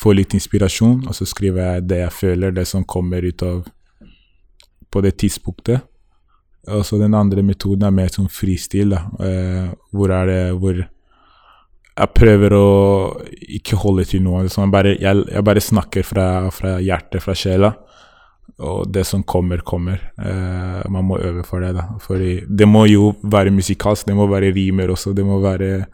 få 0.00 0.14
litt 0.16 0.36
inspirasjon, 0.36 1.04
og 1.08 1.16
så 1.16 1.28
skriver 1.28 1.62
jeg 1.62 1.88
det 1.90 2.00
jeg 2.04 2.16
føler, 2.16 2.56
det 2.56 2.66
som 2.68 2.84
kommer 2.84 3.24
ut 3.24 3.42
av 3.42 3.64
på 4.92 5.02
det 5.04 5.16
tidspunktet. 5.20 5.84
Og 6.72 6.82
så 6.86 6.98
den 6.98 7.14
andre 7.14 7.44
metoden 7.46 7.84
er 7.86 7.94
mer 7.94 8.08
som 8.12 8.28
fristil, 8.32 8.94
da. 8.94 9.04
Hvor 9.94 10.10
er 10.10 10.26
det 10.26 10.40
hvor 10.58 10.80
jeg 11.96 12.12
prøver 12.12 12.52
å 12.52 12.68
ikke 13.56 13.78
holde 13.80 14.04
til 14.08 14.24
noe. 14.24 14.44
Liksom. 14.44 14.66
Jeg, 14.66 14.74
bare, 14.74 14.94
jeg, 15.00 15.26
jeg, 15.32 15.44
bare, 15.48 15.64
snakker 15.64 16.04
fra, 16.04 16.28
fra 16.54 16.76
hjertet, 16.84 17.22
fra 17.24 17.36
sjela 17.36 17.72
og 18.56 18.88
det 18.88 19.04
som 19.04 19.24
kommer, 19.26 19.60
kommer. 19.66 20.00
Uh, 20.16 20.80
man 20.88 21.04
må 21.04 21.18
øve 21.20 21.42
for 21.44 21.60
det, 21.60 21.74
da. 21.76 21.84
For 22.00 22.20
det 22.20 22.68
må 22.68 22.86
jo 22.88 23.10
være 23.22 23.52
musikalsk, 23.52 24.06
det 24.08 24.16
må 24.16 24.28
være 24.30 24.54
rimer 24.56 24.92
også, 24.92 25.12
det 25.12 25.26
må 25.28 25.40
være 25.42 25.86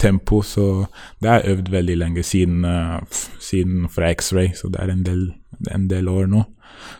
tempo. 0.00 0.42
Så 0.44 0.84
det 1.20 1.30
har 1.30 1.40
jeg 1.40 1.56
øvd 1.56 1.70
veldig 1.72 1.96
lenge, 2.02 2.24
siden, 2.26 2.64
uh, 2.64 3.00
siden 3.40 3.88
fra 3.88 4.12
X-Ray, 4.12 4.52
så 4.56 4.68
det 4.68 4.82
er 4.82 4.92
en 4.92 5.04
del, 5.06 5.30
en 5.72 5.88
del, 5.88 6.08
år 6.08 6.28
nå. 6.28 6.44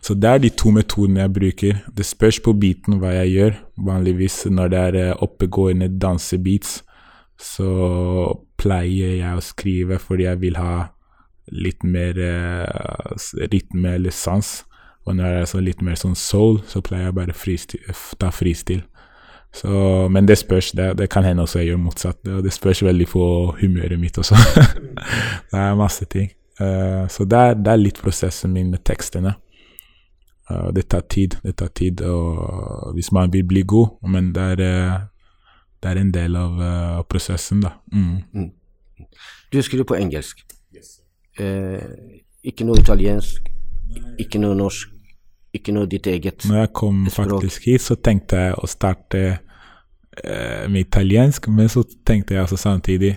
Så 0.01 0.15
det 0.17 0.31
er 0.31 0.41
de 0.41 0.53
to 0.57 0.73
metodene 0.73 1.25
jeg 1.25 1.37
bruker. 1.37 1.83
Det 1.97 2.07
spørs 2.07 2.41
på 2.45 2.57
beaten 2.57 3.01
hva 3.01 3.13
jeg 3.21 3.35
gjør. 3.35 3.59
Vanligvis 3.85 4.45
når 4.49 4.73
det 4.73 4.85
er 4.87 5.01
uh, 5.11 5.25
oppegående 5.27 5.91
dansebeats, 6.01 6.81
så 7.41 7.69
pleier 8.61 9.17
jeg 9.19 9.37
å 9.37 9.45
skrive 9.45 9.99
fordi 10.03 10.27
jeg 10.29 10.43
vil 10.43 10.59
ha 10.61 10.75
litt 11.51 11.83
mer 11.83 12.19
uh, 12.21 13.17
rytme 13.51 13.97
eller 13.97 14.15
sans. 14.15 14.61
Og 15.09 15.17
når 15.17 15.25
det 15.33 15.41
er 15.41 15.51
så 15.51 15.61
litt 15.65 15.81
mer 15.83 15.97
sånn 15.99 16.17
soul, 16.19 16.61
så 16.69 16.83
pleier 16.85 17.09
jeg 17.09 17.17
bare 17.17 17.35
å 17.35 17.95
ta 18.21 18.31
fristil. 18.35 18.85
Så, 19.53 20.09
men 20.09 20.29
det 20.29 20.39
spørs. 20.39 20.73
Det, 20.79 20.93
det, 20.99 21.09
kan 21.11 21.25
hende 21.27 21.43
også 21.43 21.59
jeg 21.59 21.73
gjør 21.73 21.83
motsatt. 21.83 22.21
Det, 22.25 22.43
det 22.45 22.53
spørs 22.55 22.85
veldig 22.87 23.07
på 23.11 23.25
humøret 23.61 23.99
mitt 24.01 24.19
også. 24.19 24.39
det 25.51 25.59
er 25.59 25.79
masse 25.79 26.07
ting. 26.11 26.31
Uh, 26.61 27.09
så 27.09 27.25
det 27.25 27.39
er, 27.39 27.57
det 27.59 27.73
er, 27.73 27.81
litt 27.81 28.03
prosessen 28.03 28.53
min 28.55 28.71
med 28.71 28.85
tekstene. 28.87 29.35
Uh, 30.51 30.69
det 30.77 30.87
tar 30.93 31.03
tid. 31.11 31.39
Det 31.43 31.57
tar 31.59 31.73
tid 31.75 32.05
og, 32.07 32.93
hvis 32.95 33.11
man 33.17 33.33
vil 33.33 33.49
bli 33.49 33.65
god. 33.67 33.97
Men 34.07 34.31
det 34.37 34.47
er, 34.61 35.09
det 35.81 35.91
er 35.91 36.01
en 36.01 36.13
del 36.13 36.37
av 36.37 37.05
prosessen, 37.09 37.63
da. 37.65 37.75
Mm. 37.93 38.23
Mm. 38.33 39.07
Du 39.53 39.63
skriver 39.63 39.85
på 39.85 39.97
engelsk. 39.99 40.45
Yes. 40.77 41.01
ikke 42.45 42.65
noe 42.69 42.79
italiensk, 42.81 43.49
ikke 44.21 44.39
noe 44.39 44.55
norsk 44.55 45.01
ikke 45.57 45.75
noe 45.75 45.89
ditt 45.91 46.07
eget 46.11 46.39
språk. 46.39 46.53
Når 46.53 46.61
jeg 46.61 46.73
kom 46.79 47.01
språk. 47.09 47.33
faktisk 47.33 47.67
hit, 47.71 47.83
så 47.83 47.97
tenkte 47.99 48.45
jeg 48.45 48.59
å 48.59 48.69
starte 48.71 49.23
eh, 49.31 50.69
med 50.71 50.85
italiensk, 50.85 51.49
men 51.51 51.71
så 51.73 51.85
tenkte 52.07 52.37
jeg 52.37 52.47
også 52.47 52.61
samtidig 52.61 53.17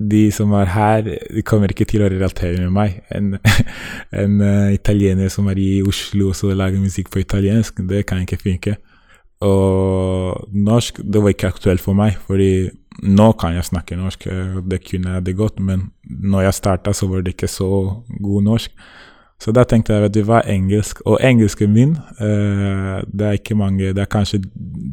de 0.00 0.22
som 0.32 0.52
er 0.56 0.70
her, 0.72 1.02
de 1.04 1.42
kommer 1.44 1.72
ikke 1.72 1.84
til 1.84 2.00
å 2.00 2.08
relatere 2.08 2.62
med 2.62 2.72
meg. 2.72 3.00
En, 3.12 3.34
en 4.22 4.38
uh, 4.40 4.70
italiener 4.72 5.28
som 5.28 5.50
er 5.52 5.58
i 5.60 5.82
Oslo 5.84 6.30
og 6.32 6.54
lager 6.56 6.80
musikk 6.80 7.10
på 7.12 7.20
italiensk, 7.20 7.82
det 7.90 8.06
kan 8.08 8.22
ikke 8.24 8.40
funke. 8.40 8.78
Og 9.40 10.48
norsk, 10.52 11.00
det 11.00 11.22
var 11.22 11.32
ikke 11.32 11.52
aktuelt 11.54 11.80
for 11.80 11.96
meg, 11.96 12.18
fordi 12.28 12.68
nå 13.00 13.30
kan 13.40 13.54
jeg 13.56 13.68
snakke 13.70 13.96
norsk, 13.96 14.26
det 14.68 14.82
kunne 14.84 15.14
jeg 15.14 15.26
det 15.26 15.36
godt, 15.38 15.60
men 15.64 15.88
når 16.04 16.48
jeg 16.48 16.58
starta, 16.58 16.92
så 16.92 17.08
var 17.08 17.22
det 17.24 17.34
ikke 17.36 17.48
så 17.48 17.70
god 18.20 18.42
norsk. 18.42 18.74
Så 19.40 19.54
da 19.56 19.62
tenkte 19.64 19.94
jeg 19.96 20.04
at 20.10 20.12
det 20.12 20.26
var 20.28 20.44
engelsk. 20.50 21.00
Og 21.08 21.16
engelsken 21.24 21.72
min 21.72 21.94
uh, 22.20 23.00
Det 23.08 23.26
er 23.26 23.38
ikke 23.38 23.56
mange 23.56 23.92
Det 23.94 24.02
er 24.02 24.10
kanskje 24.10 24.42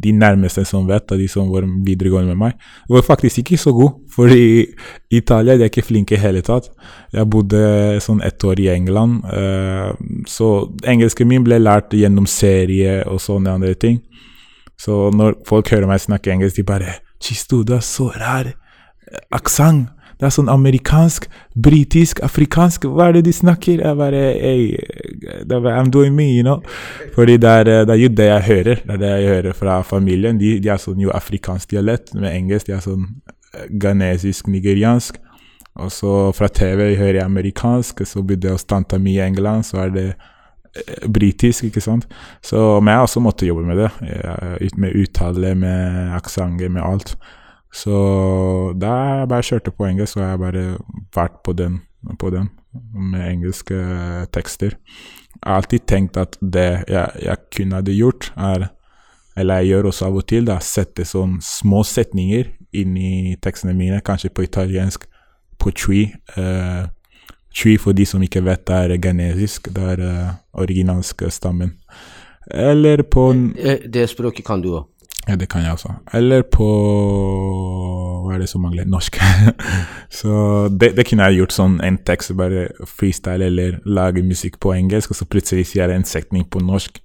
de 0.03 0.11
nærmeste 0.15 0.63
som 0.65 0.87
vet, 0.87 1.11
av 1.11 1.19
de 1.19 1.27
som 1.27 1.49
var 1.51 1.67
videregående 1.85 2.31
med 2.31 2.37
meg. 2.37 2.53
var 2.89 3.01
faktisk 3.01 3.37
ikke 3.37 3.57
så 3.57 3.73
god, 3.73 3.91
for 4.13 4.31
i 4.31 4.65
Italia 5.11 5.57
de 5.57 5.65
er 5.65 5.71
ikke 5.71 5.81
flinke 5.81 6.15
i 6.15 6.21
hele 6.21 6.41
tatt. 6.41 6.69
Jeg 7.13 7.27
bodde 7.29 7.99
sånn 7.99 8.21
ett 8.23 8.43
år 8.43 8.59
i 8.61 8.69
England, 8.71 9.25
uh, 9.25 9.91
så 10.27 10.69
engelsken 10.85 11.27
min 11.27 11.43
ble 11.43 11.59
lært 11.59 11.91
gjennom 11.97 12.29
serie 12.29 13.01
og 13.07 13.19
sånne 13.19 13.57
andre 13.57 13.73
ting. 13.73 13.99
Så 14.77 15.09
når 15.15 15.39
folk 15.47 15.69
hører 15.73 15.89
meg 15.89 16.01
snakke 16.01 16.31
engelsk, 16.31 16.55
de 16.55 16.63
bare 16.63 16.97
'Chisto, 17.21 17.63
du 17.63 17.73
har 17.73 17.81
så 17.81 18.11
rar 18.13 18.53
aksent'. 19.33 19.87
Det 20.17 20.25
er 20.25 20.33
sånn 20.33 20.49
amerikansk, 20.49 21.27
britisk, 21.53 22.23
afrikansk 22.25 22.87
Hva 22.89 23.09
er 23.09 23.19
det 23.19 23.27
de 23.27 23.33
snakker? 23.37 23.83
Jeg 23.85 23.97
bare 23.99 24.21
hey, 24.33 24.71
I'm 25.45 25.91
doing 25.93 26.15
me, 26.15 26.31
you 26.33 26.41
know. 26.41 26.63
Fordi 27.13 27.37
det 27.37 27.49
er, 27.49 27.63
det 27.85 27.93
er 27.93 28.01
jo 28.01 28.09
det 28.09 28.25
jeg 28.25 28.47
hører. 28.47 28.81
Det 28.81 28.95
er 28.95 28.97
det 29.03 29.11
jeg 29.11 29.35
hører 29.35 29.53
fra 29.53 29.81
familien. 29.85 30.39
De, 30.41 30.55
de 30.59 30.71
er 30.73 30.81
sånn 30.81 31.03
jo 31.03 31.13
afrikansk 31.13 31.69
dialekt 31.69 32.15
med 32.15 32.33
engelsk. 32.33 32.65
De 32.65 32.73
er 32.73 32.81
sånn 32.81 33.05
eh, 33.53 33.69
ghanesisk, 33.69 34.49
nigeriansk. 34.49 35.21
Og 35.77 35.93
så 35.93 36.15
fra 36.33 36.49
TV 36.49 36.95
hører 36.97 37.19
jeg 37.19 37.27
amerikansk. 37.27 38.01
Så 38.09 38.25
bodde 38.25 38.49
jeg 38.49 38.57
hos 38.57 38.65
tanta 38.65 38.97
mi 38.97 39.19
i 39.19 39.21
England, 39.21 39.69
så 39.69 39.83
er 39.85 39.93
det 39.93 40.07
britisk, 41.13 41.67
ikke 41.67 41.83
sant. 41.83 42.07
Så, 42.43 42.79
men 42.81 42.93
jeg 42.93 43.07
også 43.07 43.23
måtte 43.23 43.47
jobbe 43.47 43.65
med 43.67 43.81
det. 43.81 43.89
Med 44.77 44.95
uttale, 44.95 45.55
med 45.55 46.13
aksenter, 46.17 46.69
med 46.69 46.85
alt. 46.85 47.15
Så 47.73 47.97
da 48.79 48.93
jeg 48.93 49.27
bare 49.29 49.45
kjørte 49.45 49.73
på 49.75 49.85
engelsk, 49.89 50.19
har 50.19 50.33
jeg 50.35 50.43
bare 50.45 50.65
vært 51.15 51.41
på 51.45 51.53
den, 51.57 51.81
på 52.19 52.31
den 52.33 52.49
med 52.93 53.25
engelske 53.27 53.77
tekster. 54.33 54.77
Jeg 55.37 55.45
har 55.45 55.61
alltid 55.61 55.85
tenkt 55.87 56.17
at 56.17 56.37
det 56.41 56.83
jeg, 56.89 57.09
jeg 57.21 57.37
kunne 57.53 57.81
hadde 57.81 57.97
gjort, 57.97 58.31
er 58.37 58.69
eller 59.37 59.61
jeg 59.61 59.69
gjør 59.69 59.91
også 59.91 60.07
av 60.07 60.15
og 60.17 60.25
til, 60.29 60.47
da, 60.49 60.57
sette 60.65 61.05
sånne 61.05 61.43
små 61.45 61.83
setninger 61.85 62.47
inn 62.77 62.95
i 62.97 63.35
tekstene 63.41 63.75
mine, 63.77 63.99
kanskje 64.01 64.31
på 64.33 64.47
italiensk, 64.47 65.05
på 65.61 65.73
tree. 65.77 66.15
Tree, 67.57 67.79
for 67.81 67.97
de 67.97 68.05
som 68.05 68.21
ikke 68.23 68.43
vet, 68.45 68.69
er 68.69 68.97
genesisk. 69.01 69.71
Det 69.73 69.83
er 69.95 70.03
uh, 70.03 70.35
originalsk 70.61 71.23
stammen. 71.33 71.73
Eller 72.51 73.01
på 73.03 73.31
Det, 73.33 73.79
det 73.93 74.09
språket 74.09 74.45
kan 74.45 74.61
du 74.61 74.75
òg? 74.77 74.85
Ja, 75.27 75.35
det 75.35 75.49
kan 75.49 75.61
jeg 75.61 75.71
også. 75.71 75.89
Eller 76.13 76.41
på 76.41 76.67
Hva 78.23 78.35
er 78.35 78.39
det 78.39 78.49
som 78.49 78.61
mangler? 78.63 78.85
Norsk. 78.87 79.17
så 80.19 80.67
det, 80.71 80.93
det, 80.95 81.05
kunne 81.07 81.27
jeg 81.27 81.41
gjort 81.41 81.55
sånn 81.55 81.75
en 81.83 81.97
tekst, 82.07 82.33
bare 82.39 82.69
freestyle 82.87 83.49
eller 83.49 83.81
lage 83.83 84.23
musikk 84.23 84.59
på 84.63 84.71
engelsk, 84.75 85.11
og 85.11 85.19
så 85.19 85.27
plutselig 85.27 85.67
sier 85.67 85.91
jeg 85.91 85.99
en 85.99 86.07
setning 86.07 86.47
på 86.47 86.63
norsk. 86.63 87.01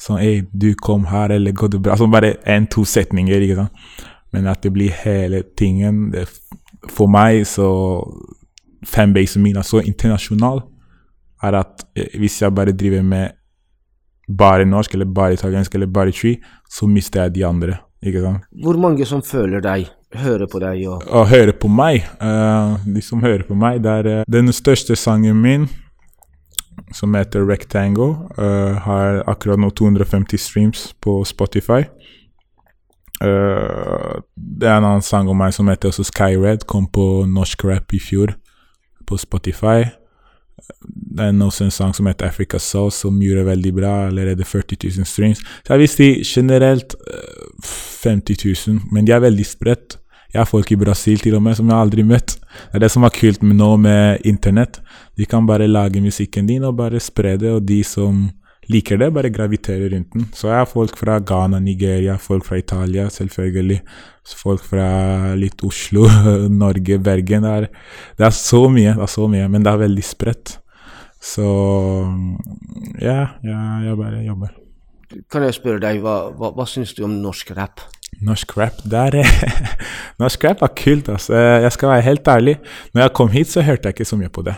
Sånn 0.00 0.20
Ei, 0.20 0.42
du 0.52 0.72
kom 0.74 1.06
her, 1.08 1.32
eller 1.32 1.56
går 1.56 1.72
det 1.72 1.82
bra? 1.84 1.94
Altså 1.94 2.10
bare 2.12 2.34
en-to 2.48 2.84
setninger, 2.88 3.40
ikke 3.40 3.62
sant. 3.62 4.06
Men 4.32 4.48
at 4.48 4.64
det 4.64 4.72
blir 4.72 4.92
hele 5.02 5.42
tingen 5.56 6.06
det, 6.12 6.26
For 6.90 7.06
meg 7.06 7.44
så 7.46 7.68
Fanbasen 8.86 9.42
min 9.42 9.56
er 9.56 9.66
så 9.66 9.80
internasjonal, 9.80 10.62
er 11.42 11.58
at 11.58 11.86
eh, 11.96 12.18
hvis 12.18 12.40
jeg 12.42 12.54
bare 12.54 12.74
driver 12.74 13.02
med 13.02 13.38
bare 14.38 14.64
norsk 14.64 14.94
eller 14.94 15.06
bare 15.06 15.32
italiensk 15.32 15.74
eller 15.74 15.86
bare 15.86 16.12
tree, 16.12 16.38
så 16.70 16.86
mister 16.86 17.22
jeg 17.22 17.34
de 17.34 17.46
andre. 17.46 17.78
ikke 18.02 18.20
sant? 18.20 18.42
Hvor 18.62 18.78
mange 18.78 19.06
som 19.06 19.22
føler 19.22 19.60
deg, 19.60 19.86
hører 20.14 20.46
på 20.50 20.58
deg? 20.58 20.86
Og, 20.88 21.02
Å 21.06 21.24
hører 21.24 21.52
på 21.52 21.68
meg? 21.68 22.02
Uh, 22.22 22.78
de 22.86 23.02
som 23.02 23.22
hører 23.22 23.46
på 23.46 23.54
meg, 23.54 23.82
det 23.82 23.90
er 23.90 24.10
uh, 24.10 24.24
den 24.26 24.52
største 24.52 24.96
sangen 24.96 25.38
min, 25.42 25.68
som 26.92 27.14
heter 27.14 27.46
Rectangle, 27.46 28.16
uh, 28.38 28.78
har 28.86 29.22
akkurat 29.30 29.60
nå 29.60 29.70
250 29.70 30.38
streams 30.38 30.92
på 31.00 31.22
Spotify. 31.24 31.84
det 33.22 34.66
er 34.66 34.78
en 34.80 34.84
annen 34.84 35.04
sang 35.06 35.28
om 35.30 35.36
meg 35.38 35.52
som 35.54 35.68
heter 35.70 35.92
også 35.92 36.08
Skyred, 36.08 36.64
kom 36.66 36.88
på 36.90 37.22
norsk 37.30 37.62
rap 37.68 37.94
i 37.94 38.00
fjor 38.02 38.32
på 39.06 39.18
Spotify. 39.20 39.84
Det 40.82 41.24
er 41.24 41.44
også 41.44 41.66
en 41.66 41.74
sang 41.74 41.94
som 41.96 42.06
heter 42.06 42.28
Africa 42.28 42.58
Soul, 42.58 42.92
som 42.92 43.18
gjorde 43.22 43.46
veldig 43.46 43.72
bra. 43.74 43.94
Allerede 44.08 44.44
40 44.44 44.78
000 44.98 45.06
streams. 45.06 45.38
Så 45.38 45.74
jeg 45.74 45.82
vil 45.82 45.88
si 45.88 46.08
generelt 46.24 46.94
50 48.02 48.32
eh, 48.32 48.54
000, 48.68 48.80
men 48.92 49.06
de 49.06 49.12
er 49.12 49.24
veldig 49.24 49.46
spredt. 49.46 49.98
Jeg 50.32 50.40
har 50.40 50.48
folk 50.48 50.70
i 50.72 50.78
Brasil 50.80 51.20
til 51.20 51.34
og 51.36 51.42
med 51.44 51.58
som 51.58 51.68
jeg 51.68 51.76
aldri 51.76 52.04
møtt. 52.08 52.38
Det 52.40 52.78
er 52.78 52.84
det 52.86 52.92
som 52.92 53.04
er 53.04 53.12
kult 53.12 53.42
nå 53.44 53.74
med 53.76 54.24
internett. 54.24 54.80
De 55.16 55.26
kan 55.28 55.46
bare 55.46 55.68
lage 55.68 56.00
musikken 56.00 56.48
din 56.48 56.64
og 56.64 56.78
bare 56.78 57.00
spre 57.00 57.36
det, 57.36 57.50
og 57.52 57.66
de 57.68 57.82
som 57.84 58.30
liker 58.72 58.98
det, 59.00 59.10
bare 59.14 59.30
graviterer 59.32 59.92
rundt 59.92 60.16
den. 60.16 60.26
Så 60.36 60.48
jeg 60.50 60.58
har 60.58 60.70
folk 60.70 60.96
fra 60.98 61.18
Ghana, 61.20 61.60
Nigeria, 61.62 62.16
folk 62.20 62.46
fra 62.48 62.58
Italia, 62.60 63.08
selvfølgelig. 63.12 63.80
Folk 64.38 64.64
fra 64.64 64.88
litt 65.38 65.62
Oslo, 65.66 66.06
Norge, 66.62 66.98
Bergen. 67.02 67.46
Det 67.46 67.52
er, 67.52 67.68
det 68.18 68.26
er, 68.28 68.36
så 68.36 68.64
mye, 68.72 68.96
det 68.96 69.06
er 69.06 69.14
så 69.14 69.28
mye, 69.30 69.46
men 69.52 69.64
det 69.64 69.72
er 69.72 69.84
veldig 69.84 70.06
spredt. 70.06 70.56
Så 71.22 71.46
ja, 72.98 73.18
ja 73.46 73.62
jeg 73.86 73.98
bare 74.00 74.24
jobber. 74.26 74.58
Kan 75.30 75.44
jeg 75.44 75.56
spørre 75.58 75.82
deg, 75.82 76.00
hva, 76.02 76.32
hva, 76.34 76.52
hva 76.56 76.66
syns 76.68 76.94
du 76.96 77.04
om 77.06 77.18
norsk 77.22 77.52
rap? 77.58 77.84
Norsk 78.22 78.56
rap, 78.58 78.80
der 78.88 79.18
Norsk 80.20 80.44
rap 80.44 80.62
er 80.64 80.72
kult, 80.78 81.08
altså. 81.12 81.36
Jeg 81.36 81.72
skal 81.74 81.94
være 81.94 82.06
helt 82.08 82.28
ærlig. 82.28 82.56
Når 82.94 83.06
jeg 83.06 83.14
kom 83.18 83.32
hit, 83.32 83.50
så 83.52 83.64
hørte 83.64 83.88
jeg 83.88 83.96
ikke 83.96 84.08
så 84.08 84.18
mye 84.20 84.32
på 84.32 84.44
det. 84.46 84.56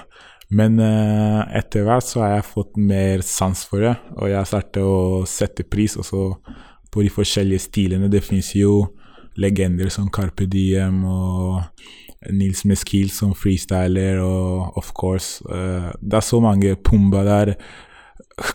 Men 0.54 0.78
uh, 0.78 1.42
etter 1.56 1.86
hvert 1.86 2.06
så 2.06 2.22
har 2.22 2.36
jeg 2.36 2.50
fått 2.52 2.78
mer 2.78 3.24
sans 3.26 3.64
for 3.66 3.82
det, 3.82 3.94
og 4.14 4.30
jeg 4.30 4.38
har 4.38 4.48
startet 4.48 4.84
å 4.86 5.24
sette 5.28 5.66
pris 5.66 5.96
også 5.98 6.28
på 6.94 7.02
de 7.02 7.10
forskjellige 7.10 7.66
stilene. 7.66 8.10
Det 8.12 8.22
fins 8.22 8.52
jo 8.54 8.84
legender 9.40 9.90
som 9.90 10.10
Carpe 10.14 10.46
Diem 10.46 11.00
og 11.10 11.64
Nils 12.30 12.62
Meskil 12.68 13.10
som 13.12 13.34
freestyler, 13.36 14.20
og 14.22 14.78
of 14.78 14.92
course 14.96 15.42
uh, 15.50 15.90
Det 16.00 16.20
er 16.20 16.24
så 16.24 16.40
mange 16.40 16.76
Pumba 16.76 17.24
der, 17.26 17.54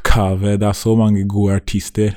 Kave 0.04 0.58
Det 0.60 0.68
er 0.68 0.76
så 0.76 0.96
mange 1.00 1.26
gode 1.28 1.60
artister. 1.60 2.16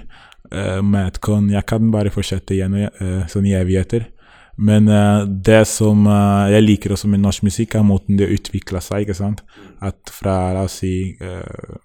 Uh, 0.53 0.81
Madcon 0.85 1.51
Jeg 1.51 1.66
kan 1.66 1.90
bare 1.92 2.12
fortsette 2.12 2.55
igjen 2.55 2.79
uh, 2.87 3.25
sånn 3.31 3.51
i 3.51 3.57
evigheter. 3.59 4.12
Men 4.57 4.88
uh, 4.88 5.25
det 5.25 5.65
som 5.69 6.05
uh, 6.07 6.51
jeg 6.53 6.65
liker 6.65 6.93
også 6.93 7.09
med 7.09 7.23
norsk 7.23 7.47
musikk, 7.49 7.77
er 7.77 7.87
måten 7.87 8.19
det 8.21 8.31
utvikla 8.35 8.83
seg. 8.85 9.07
ikke 9.07 9.17
sant? 9.17 9.41
At 9.81 10.12
fra 10.12 10.53
la 10.53 10.67
oss 10.69 10.83
si 10.83 11.15
uh, 11.23 11.81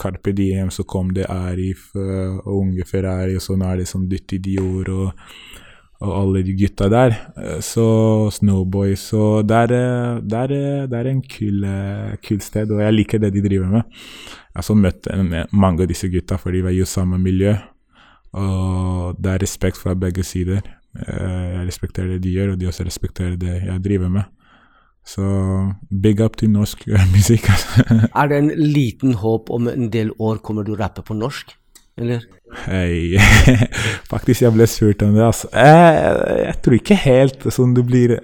Carpe 0.00 0.32
Diem 0.36 0.70
så 0.72 0.86
kom 0.88 1.12
det 1.16 1.28
Arif 1.32 1.92
og 1.96 2.48
Unge 2.52 2.84
Ferrari, 2.88 3.36
og 3.36 3.44
sånn 3.44 3.62
er 3.64 3.78
det 3.80 3.86
sånn 3.88 4.08
Dytti 4.10 4.38
Dior 4.44 4.90
og, 4.92 5.30
og 6.04 6.10
alle 6.12 6.42
de 6.44 6.52
gutta 6.58 6.90
der. 6.92 7.14
Så 7.64 7.86
Snowboy 8.36 8.92
Så 9.00 9.40
det 9.48 9.56
er, 9.56 9.72
det 10.20 10.42
er, 10.42 10.52
det 10.90 10.98
er 10.98 11.08
en 11.08 11.22
kul, 11.24 11.64
kul, 12.20 12.42
sted, 12.44 12.74
og 12.76 12.82
jeg 12.84 12.96
liker 12.98 13.22
det 13.22 13.32
de 13.38 13.44
driver 13.46 13.72
med. 13.78 13.88
Jeg 14.52 14.68
har 14.68 14.80
møtt 14.82 15.08
mange 15.56 15.86
av 15.86 15.88
disse 15.88 16.12
gutta, 16.12 16.36
for 16.36 16.52
de 16.52 16.60
var 16.66 16.76
jo 16.76 16.84
samme 16.84 17.16
miljø. 17.22 17.56
Og 18.36 19.16
det 19.16 19.32
er 19.32 19.44
respekt 19.46 19.80
fra 19.80 19.96
begge 19.96 20.26
sider. 20.28 20.60
Eh, 20.96 21.44
jeg 21.52 21.66
respekterer 21.68 22.14
det 22.14 22.22
de 22.24 22.32
gjør, 22.36 22.54
og 22.54 22.60
de 22.60 22.70
også 22.70 22.86
respekterer 22.86 23.36
det 23.40 23.60
jeg 23.66 23.84
driver 23.84 24.12
med. 24.12 24.32
Så 25.06 25.22
big 26.02 26.20
up 26.20 26.36
til 26.36 26.50
norsk 26.50 26.86
musikk. 27.14 27.50
altså. 27.50 27.84
Er 28.20 28.32
det 28.32 28.38
en 28.38 28.50
liten 28.56 29.14
håp 29.14 29.50
om 29.50 29.68
en 29.70 29.90
del 29.92 30.10
år 30.18 30.42
kommer 30.42 30.66
du 30.66 30.74
rappe 30.74 31.02
på 31.06 31.14
norsk? 31.14 31.54
Eller? 31.96 32.24
Hei. 32.66 33.16
Faktisk, 34.12 34.42
jeg 34.42 34.52
ble 34.52 34.66
spurt 34.68 35.02
om 35.02 35.14
det, 35.16 35.24
altså. 35.24 35.48
Jeg, 35.54 36.16
jeg 36.44 36.56
tror 36.64 36.80
ikke 36.80 36.98
helt 37.06 37.46
sånn 37.54 37.76
det 37.76 37.86
blir 37.88 38.18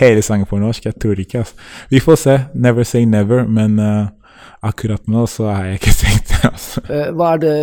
hele 0.00 0.22
sangen 0.22 0.48
på 0.48 0.58
norsk. 0.60 0.88
Jeg 0.88 0.98
tror 1.00 1.20
ikke, 1.20 1.44
altså. 1.44 1.68
Vi 1.92 2.02
får 2.02 2.20
se. 2.24 2.38
Never 2.54 2.88
say 2.88 3.04
never, 3.04 3.44
men 3.46 3.78
uh, 3.78 4.08
akkurat 4.66 5.06
nå 5.06 5.26
så 5.30 5.48
har 5.52 5.70
jeg 5.70 5.80
ikke 5.80 5.94
tenkt 6.00 6.32
det, 6.32 6.42
altså. 6.50 6.82
Eh, 6.90 7.08
hva, 7.14 7.32
er 7.36 7.44
det, 7.44 7.54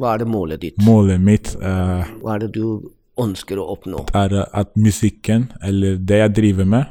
hva 0.00 0.14
er 0.14 0.24
det 0.24 0.28
målet 0.32 0.64
ditt? 0.64 0.82
Målet 0.86 1.22
mitt 1.22 1.54
uh, 1.60 2.02
Hva 2.22 2.36
er 2.36 2.46
det 2.46 2.52
du 2.56 2.64
ønsker 3.20 3.60
å 3.60 3.68
oppnå? 3.74 4.06
er 4.14 4.36
at 4.52 4.76
musikken, 4.76 5.50
eller 5.62 5.96
det 5.96 6.20
jeg 6.22 6.34
driver 6.36 6.68
med, 6.68 6.84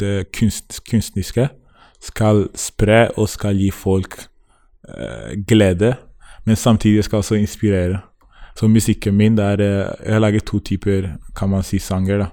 det 0.00 0.30
kunst, 0.32 0.80
kunstniske, 0.90 1.48
skal 2.00 2.46
spre 2.56 3.10
og 3.16 3.28
skal 3.28 3.58
gi 3.60 3.70
folk 3.74 4.16
eh, 4.88 5.36
glede, 5.46 5.94
men 6.46 6.56
samtidig 6.56 7.04
skal 7.04 7.20
også 7.20 7.36
inspirere. 7.36 8.00
Så 8.56 8.68
musikken 8.68 9.16
min, 9.16 9.36
det 9.36 9.44
er 9.44 9.60
eh, 9.60 10.06
Jeg 10.06 10.12
har 10.12 10.20
laget 10.20 10.44
to 10.44 10.58
typer, 10.58 11.16
kan 11.36 11.50
man 11.50 11.62
si, 11.62 11.78
sanger. 11.78 12.18
da. 12.18 12.28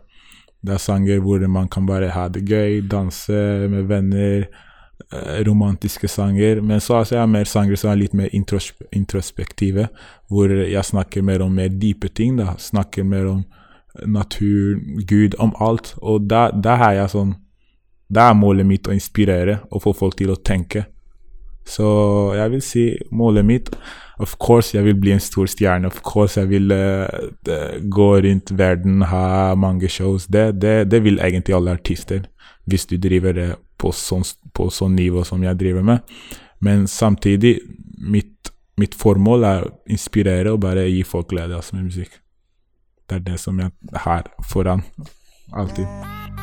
Det 0.63 0.73
er 0.73 0.77
sanger 0.77 1.19
hvor 1.19 1.39
man 1.47 1.67
kan 1.69 1.85
bare 1.85 2.09
ha 2.09 2.27
det 2.27 2.45
gøy, 2.47 2.81
danse 2.91 3.67
med 3.69 3.83
venner, 3.87 4.47
romantiske 5.47 6.07
sanger. 6.07 6.61
Men 6.61 6.81
så 6.81 6.99
altså, 6.99 7.15
jeg 7.15 7.21
har 7.21 7.31
mer 7.31 7.47
sanger 7.47 7.79
som 7.79 7.91
er 7.91 8.01
litt 8.01 8.13
mer 8.17 8.33
intros 8.35 8.73
introspektive, 8.91 9.87
hvor 10.27 10.51
jeg 10.51 10.83
snakker 10.85 11.23
mer 11.23 11.41
om 11.45 11.55
mer 11.55 11.69
dype 11.69 12.09
ting. 12.09 12.37
da, 12.37 12.55
Snakker 12.57 13.03
mer 13.03 13.25
om 13.25 13.45
natur, 14.05 14.79
Gud, 15.07 15.35
om 15.39 15.53
alt. 15.59 15.95
Og 16.01 16.27
da 16.27 16.75
har 16.75 16.93
jeg 16.93 17.13
sånn 17.15 17.35
Da 18.07 18.29
er 18.29 18.37
målet 18.39 18.63
mitt 18.63 18.87
å 18.87 18.93
inspirere 18.95 19.57
og 19.67 19.81
få 19.83 19.91
folk 19.91 20.15
til 20.15 20.29
å 20.31 20.37
tenke. 20.39 20.85
Så 21.67 21.87
jeg 22.37 22.51
vil 22.53 22.61
si 22.63 22.83
målet 23.11 23.43
mitt 23.45 23.71
Of 24.17 24.37
course 24.41 24.73
jeg 24.73 24.85
vil 24.85 24.95
bli 24.97 25.11
en 25.13 25.21
stor 25.21 25.45
stjerne. 25.45 25.91
Of 25.91 25.99
course 26.01 26.39
jeg 26.39 26.49
vil 26.49 26.71
uh, 26.71 27.05
gå 27.83 28.07
rundt 28.23 28.53
verden, 28.57 29.03
ha 29.11 29.53
mange 29.53 29.89
shows. 29.93 30.25
Det, 30.25 30.61
det, 30.61 30.89
det 30.89 31.03
vil 31.03 31.19
egentlig 31.19 31.53
alle 31.53 31.75
artister, 31.77 32.23
hvis 32.67 32.85
du 32.89 32.97
driver 33.01 33.33
det 33.33 33.49
på 33.79 33.91
sånn, 33.95 34.25
på 34.53 34.69
sånn 34.73 34.95
nivå 34.97 35.23
som 35.27 35.43
jeg 35.43 35.59
driver 35.59 35.85
med. 35.85 36.17
Men 36.59 36.87
samtidig, 36.91 37.57
mitt, 37.97 38.51
mitt 38.77 38.97
formål 38.97 39.47
er 39.47 39.67
å 39.67 39.73
inspirere 39.93 40.53
og 40.53 40.63
bare 40.65 40.87
gi 40.89 41.03
folk 41.07 41.31
glede 41.31 41.57
altså, 41.57 41.77
med 41.77 41.91
musikk. 41.91 42.19
Det 43.07 43.21
er 43.21 43.27
det 43.31 43.39
som 43.39 43.59
jeg 43.63 43.71
har 44.03 44.27
foran 44.51 44.83
alltid. 45.55 46.36